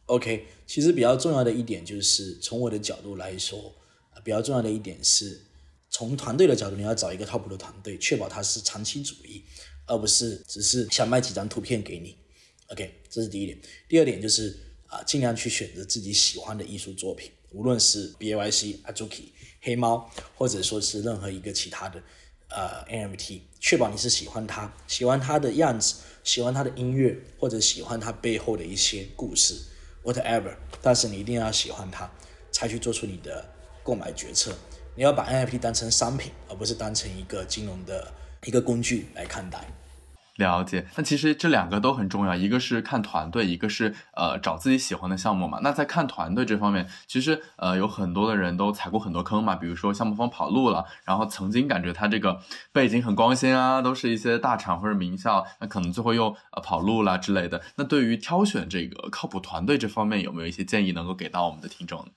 [0.08, 3.76] ，OK，其实比较重要的一点就是从我的角度来说，
[4.30, 5.42] 比较重要的一点是。
[5.92, 9.44] 从团队的角度，你要找一个靠谱的团队，确保它是长期主义，
[9.88, 12.16] 而不是只是想卖几张图片给你。
[12.68, 13.60] OK，这是第一点。
[13.88, 14.56] 第二点就是
[14.86, 19.24] 啊，尽量去选择自己喜欢的艺术作品，无论是 BAYC、Azuki、
[19.62, 22.00] 黑猫，或者说是任何一个其他的
[22.50, 29.56] 呃 NFT，确保你是喜欢它，喜欢它的样子，喜欢它的音乐，或者喜欢它背后的一些故事
[30.04, 30.56] ，whatever。
[30.84, 32.08] 但是你一定要喜欢它，
[32.52, 33.56] 才去做出你的
[33.90, 34.52] 购买决策。
[34.96, 38.14] 你要把 NFT 当成商品，而不是当成一个金融的
[38.46, 39.60] 一个工具来看待。
[40.36, 45.60] 了解，那其实这两个都很重要，一个是看团队，一个是呃找自己喜欢的项目嘛。
[45.64, 52.40] 那在看团队这方面，其实呃有很多的人都踩过很多坑嘛，比如说项目方跑路了，然后曾经感觉他这个
[52.72, 57.62] 背景很光鲜啊，都是一些大厂或者名校，那可能最后又呃跑路了之类的。
[57.76, 62.12] 那对于挑选这个靠谱团队这方面，有没有一些建议能够给到我们的听众呢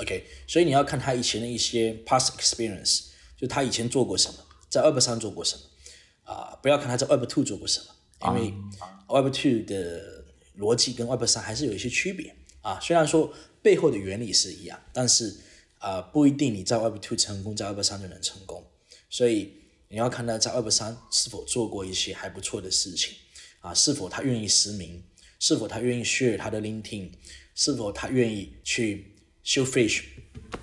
[0.00, 3.04] ？OK，所以你要看他以前的一些 past experience，
[3.36, 4.38] 就他以前做过什么，
[4.68, 7.86] 在 Web 三做过什么，啊，不要看他在 Web two 做过什么，
[8.28, 8.54] 因为
[9.08, 10.24] Web two 的
[10.58, 12.78] 逻辑跟 Web 三还是有一些区别啊。
[12.80, 13.32] 虽然说
[13.62, 15.36] 背后的原理是一样，但是
[15.78, 18.64] 啊，不一定你在 Web two 成功，在 Web 三就能成功。
[19.08, 19.52] 所以
[19.88, 23.14] 你要看他在 Web 三是否做过一些还不错的事情。
[23.60, 25.04] 啊，是否他愿意实名，
[25.38, 27.10] 是否他愿意 share 他的 LinkedIn，
[27.54, 30.02] 是否他愿意去 show fish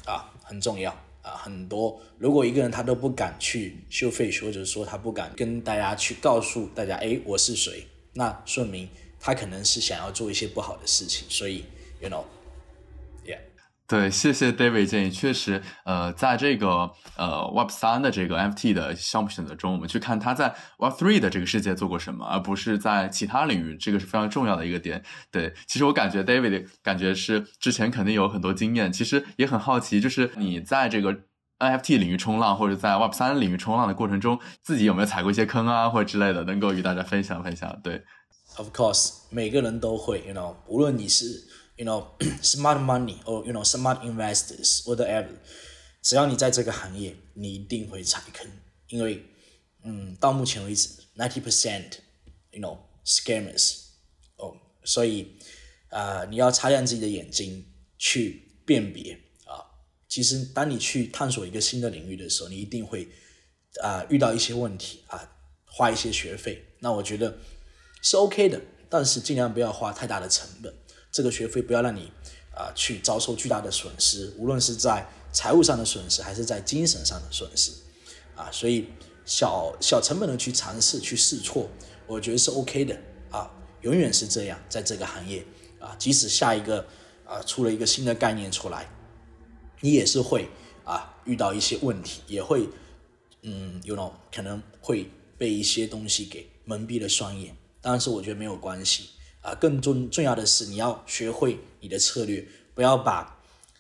[0.05, 2.01] 啊，很重要啊，很多。
[2.17, 8.87] 如果一个人他都不敢去 show fish，或者说他不敢跟大家去告诉大家，哎，我是谁，那说明
[9.19, 11.65] 他可能是想要做一些不好的事情，所以
[12.01, 12.23] ，you know。
[13.87, 15.09] 对，谢谢 David 建议。
[15.09, 25.01] 确实，呃，在这个呃 Web 三的这个 NFT 的项目选择中，我们去看他在 Web three 的这个世界做过什么，而不是在其他领域，这个是非常重要的一个点。
[25.31, 31.15] 对，其实我感觉 David 感觉是之前肯定有很多经验，其实也很好奇，就是你在这个
[31.59, 37.79] NFT 领域冲浪，或者在 Web 三领域冲浪的过程中，自己有没有踩过一些坑啊，或者之类的，能够与大家分享分享？
[37.81, 38.03] 对
[38.57, 41.47] ，Of course，每个人都会，you know，无论你是。
[41.77, 42.05] You know
[42.41, 45.29] smart money or you know smart investors whatever，
[46.01, 48.45] 只要你在这个行业，你一定会踩坑，
[48.89, 49.23] 因为
[49.83, 51.99] 嗯，到目前为止，ninety percent
[52.51, 53.83] you know scammers
[54.35, 55.37] 哦，所以
[55.89, 57.65] 啊、你要擦亮自己的眼睛
[57.97, 59.13] 去辨别
[59.45, 59.63] 啊。
[60.09, 63.07] 其实，当你去探索一个新的领域的时候，你一定会
[63.81, 65.31] 啊、遇到一些问题啊，
[65.65, 66.61] 花一些学费。
[66.79, 67.37] 那我觉得
[68.01, 70.73] 是 OK 的，但是尽量不要花太大的成本。
[71.17, 72.11] 这个学费不要让你
[72.53, 77.71] 啊去遭受巨大的损失，无论是在财务上的损失，还是在精神上的损失，
[78.35, 78.85] 啊，所以
[79.25, 81.67] 小小成本的去尝试去试错，
[82.05, 82.95] 我觉得是 OK 的
[83.31, 83.49] 啊，
[83.81, 85.43] 永远是这样，在这个行业
[85.79, 86.85] 啊，即使下一个
[87.25, 88.87] 啊出了一个新的概念出来，
[89.81, 90.47] 你也是会
[90.83, 92.69] 啊遇到一些问题，也会
[93.41, 99.09] 嗯，you know 可能会被一些东西给蒙蔽了双眼，但是我觉得没有关系。
[99.47, 102.45] 啊，更重重要的是，你要学会你的策略，
[102.75, 103.37] 不要把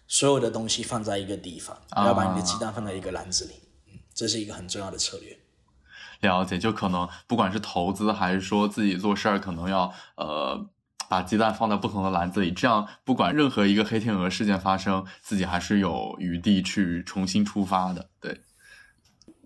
[0.07, 3.55] 所有的东西放在一个地方，不要把你的鸡蛋放在一个篮子里，
[4.13, 5.37] 这是一个很重要的策略。
[6.21, 10.65] 了解，就可能不管是投资还是说自己做事儿，可能要呃
[11.09, 18.39] 把鸡蛋放在不同的篮子里，这样不管任何一个黑天鹅事件发生，自己还是有余地去重新出发的，对。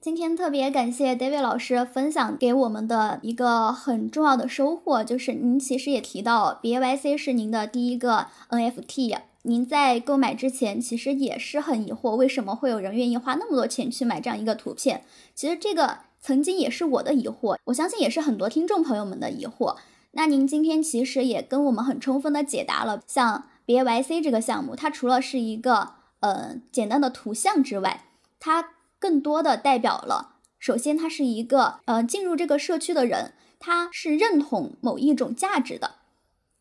[0.02, 15.04] 今天特别感谢 David 老师分享给我们的一个很重要的收获，就是您其实也提到 BAYC 是您的第一个 NFT，您在购买之前其实也是很疑惑，为什么会有人愿意花那么多钱去买这样一个图片？
[15.36, 19.76] 其实这个曾经也是我的疑惑，我相信也是很多听众朋友们的疑惑。
[20.14, 25.90] 那您今天其实也跟我们很充分的解答了，像 BAYC 这个项目，它除了是一个
[26.22, 28.06] 呃简单的图像之外，
[28.40, 28.70] 它
[29.02, 35.96] 更多的代表了，首先，他是一个呃进入这个社区的人，他是认同某一种价值的，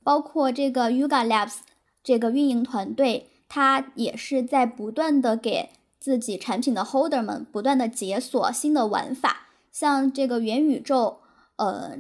[0.03, 1.57] 包括这个 Yuga Labs
[2.03, 5.68] 这个运营团队，他也是在不断的给
[5.99, 11.18] 自己产品的 Holder 们不断的解锁新的玩法，像这个元宇宙，
[11.57, 11.99] 呃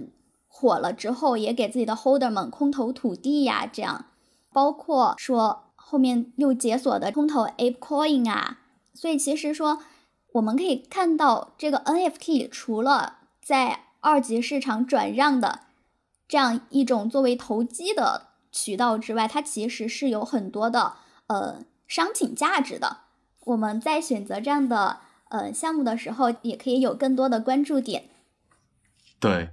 [0.48, 4.06] 火了之后，也给自己的 Holder 们空投土地呀，这样，
[4.54, 8.60] 包括说后面又解锁的空投 Ape Coin 啊，
[8.94, 9.82] 所以其实说。
[10.32, 15.60] 我们可以看到，这个 NFT 除了在二级市场转让的
[16.28, 20.94] 这样一种作为投机的渠道之外，它其实是有很多的
[21.26, 22.98] 呃商品价值的。
[23.40, 28.04] 我们在选择这样的呃项目的时候，也可以有更多的关注点。
[29.18, 29.50] 对。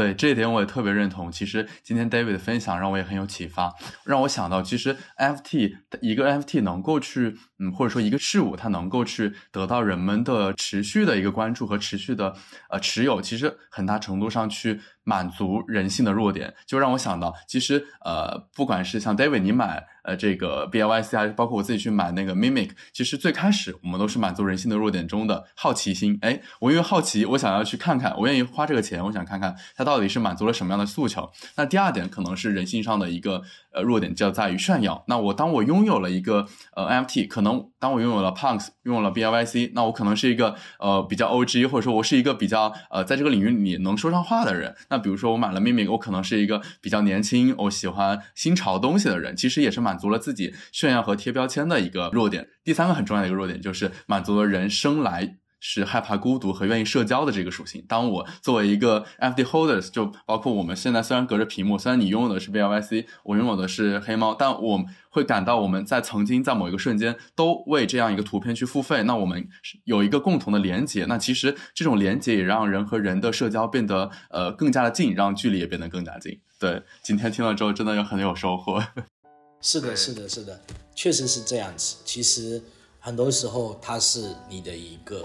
[0.00, 1.30] 对这一点我也特别认同。
[1.30, 3.70] 其实今天 David 的分享让我也很有启发，
[4.06, 12.34] 让我想到，其实 FT 一个 FT 能够去，嗯，或者说一个事物它能够去得到人们的持续的一个关注和持续的
[12.70, 14.80] 呃持有，其实很大程度上去
[15.10, 16.54] 满足人性的弱点。
[16.66, 19.84] 就让我想到，其实呃，不管是像 David 你买。
[20.02, 26.18] 呃，这个 B I Y C 还是包括我自己去买那个 Mimic，其实最开始我们都是满足人性的弱点中的好奇心。
[26.22, 31.30] 哎，我因为好奇，我想要去看看，我愿意花这个钱，我想看看它到底是满足了什么样的诉求。
[31.56, 33.42] 那第二点可能是人性上的一个
[33.74, 35.04] 呃弱点，就在于炫耀。
[35.06, 44.74] 那我当我拥有了一个呃 N F T，可能当我拥有了 Punks，拥有了 B I Y C，那我可能是一个呃比较 O G，或者说我是一个比较呃在这个领域里能说上话的人。
[44.88, 52.46] 那比如说我买了 Mimi，我可能是一个比较年轻，我喜欢新潮东西的人，其实也是满足了自己炫耀和贴标签的一个弱点。
[52.62, 57.84] 第三个很重要的一个弱点就是满足了人生来是害怕孤独和愿意社交的这个属性。
[57.86, 69.02] 当我作为一个 NFT holders，就包括我们现在虽然隔着屏幕，虽然你拥有的是 B L Y C，我拥有的是黑猫，但我会感到我们在曾经在某一个瞬间都为这样一个图片去付费。
[69.02, 69.48] 那我们
[69.84, 76.40] 有一个共同的连接，那其实这种连接也让人和人的社交变得呃更加的近，让距离也变得更加近。
[76.58, 78.82] 对，今天听了之后真的有很有收获。
[79.60, 80.58] 是的，是的，是的，
[80.94, 81.96] 确实是这样子。
[82.04, 82.62] 其实
[82.98, 85.22] 很多时候它是你的一个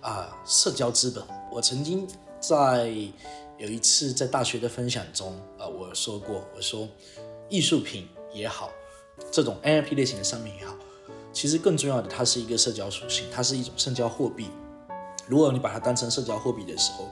[0.00, 1.22] 啊社交资本。
[1.50, 2.06] 我曾经
[2.40, 2.92] 在
[3.56, 6.88] 有一次在大学的分享中，啊，我说过，我说
[7.48, 8.70] 艺术品也好，
[9.30, 10.74] 这种 NFT 类型的商品也好，
[11.32, 14.48] 其实更重要的，它是一个社交属性，它是一种社交货币。
[15.26, 17.08] 如果你把它当成社交货币的时候，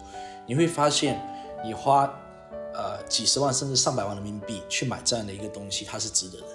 [0.47, 1.21] 你会发现，
[1.65, 2.05] 你花
[2.73, 6.47] 呃几十万甚至上百万人民币去买这样的一个东西，它是值得的。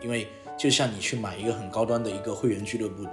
[0.00, 3.10] 因为就像你去买一个很高端的一个会员俱乐部的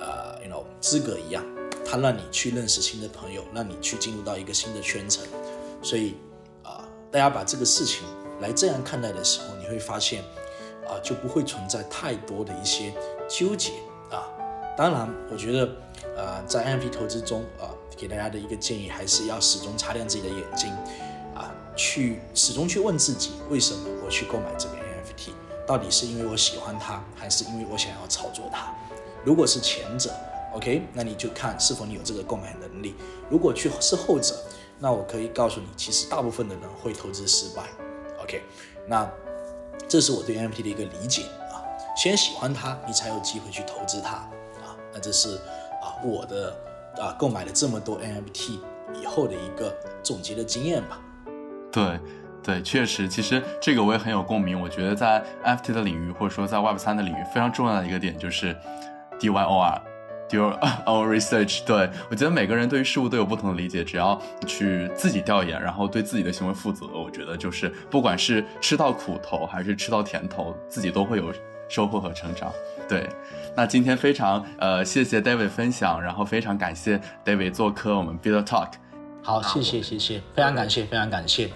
[0.00, 1.44] 呃，you know 资格一样，
[1.92, 5.22] 它让你去认识新的朋友，让你去进入到一个新的圈层。
[5.82, 6.14] 所以
[6.62, 8.06] 啊，大家把这个事情
[8.40, 10.22] 来这样看待的时候，你会发现
[10.88, 12.94] 啊，就不会存在太多的一些
[13.28, 13.72] 纠结
[14.10, 14.24] 啊。
[14.74, 15.68] 当然，我觉得。
[16.14, 17.66] 呃，在 NFT 投资中，呃，
[17.96, 20.70] 给大家的一个建议还是要始终擦亮自己的眼睛，
[21.34, 25.30] 啊，去始终去问自己，为什么我去购买这个 NFT？
[25.66, 28.74] 到底是因为我喜欢它，还是因为我想要炒作它？
[29.24, 30.10] 如果是前者
[30.52, 32.94] ，OK，那你就看是否你有这个购买能力。
[33.28, 34.34] 如果去是后者，
[34.78, 37.62] 那我可以告诉你，其实大部分的人会投资失败。
[38.22, 38.42] OK，
[38.86, 39.10] 那
[39.88, 41.62] 这是我对 NFT 的一个理解啊，
[41.96, 44.76] 先喜欢它，你才有机会去投资它啊。
[44.92, 45.38] 那这是。
[45.82, 46.56] 啊，我的
[46.96, 48.60] 啊，购买了这么多 NFT
[48.94, 51.00] 以后的一个总结的经验吧。
[51.72, 51.98] 对，
[52.40, 54.60] 对，确实，其实这个我也很有共鸣。
[54.60, 58.56] 我觉得在 NFT 的领域，或者说在 Web 三的领域，非常重要的一个点就是
[59.18, 59.80] DYOR
[60.32, 60.52] your
[60.86, 61.64] own research。
[61.64, 71.32] 对我觉得每个人对于事物都有不同的理解，只要去自己调研，然后对自己的行为负责，我觉得就是不管是吃到苦头还是吃到甜头，自己都会有
[71.68, 72.52] 收获和成长。
[72.88, 73.08] 对。
[73.54, 78.70] 那今天非常呃谢谢 David 分享，然后非常感谢 David 做客我们 Build Talk。
[79.22, 81.50] 好，谢谢谢谢，非常感谢非常感谢。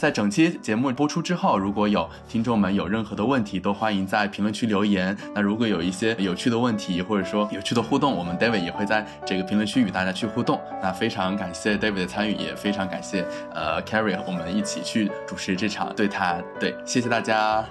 [0.00, 5.14] 在整期节目播出之后，如果有听众们有任何的问题，都欢迎在评论区留言。
[5.34, 10.58] 那如果有一些有趣的问题，或者说有趣的互动，我们 David 也会在这个评论区与大家去互动。
[10.82, 16.42] 那非常感谢 David 的参与，也非常感谢呃 Carrie 和我们一起去主持这场对谈。
[16.58, 17.62] 对，谢谢大家。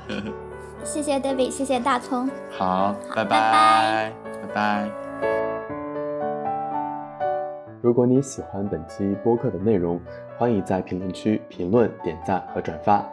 [0.86, 2.30] 谢谢 David，谢谢大葱。
[2.52, 4.90] 好，拜拜，拜拜。
[7.82, 10.00] 如果你喜欢本期播客的内容，
[10.40, 13.06] 欢迎在评论区评论、点赞和转发。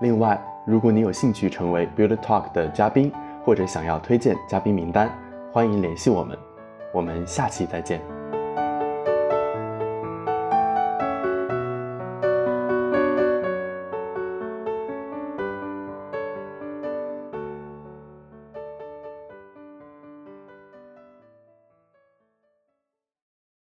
[0.00, 3.12] 另外，如果你有兴趣成为 Build Talk 的嘉宾，
[3.44, 5.10] 或者想要推荐嘉宾名单，
[5.52, 6.34] 欢迎联系我们。
[6.90, 8.21] 我们下期再见。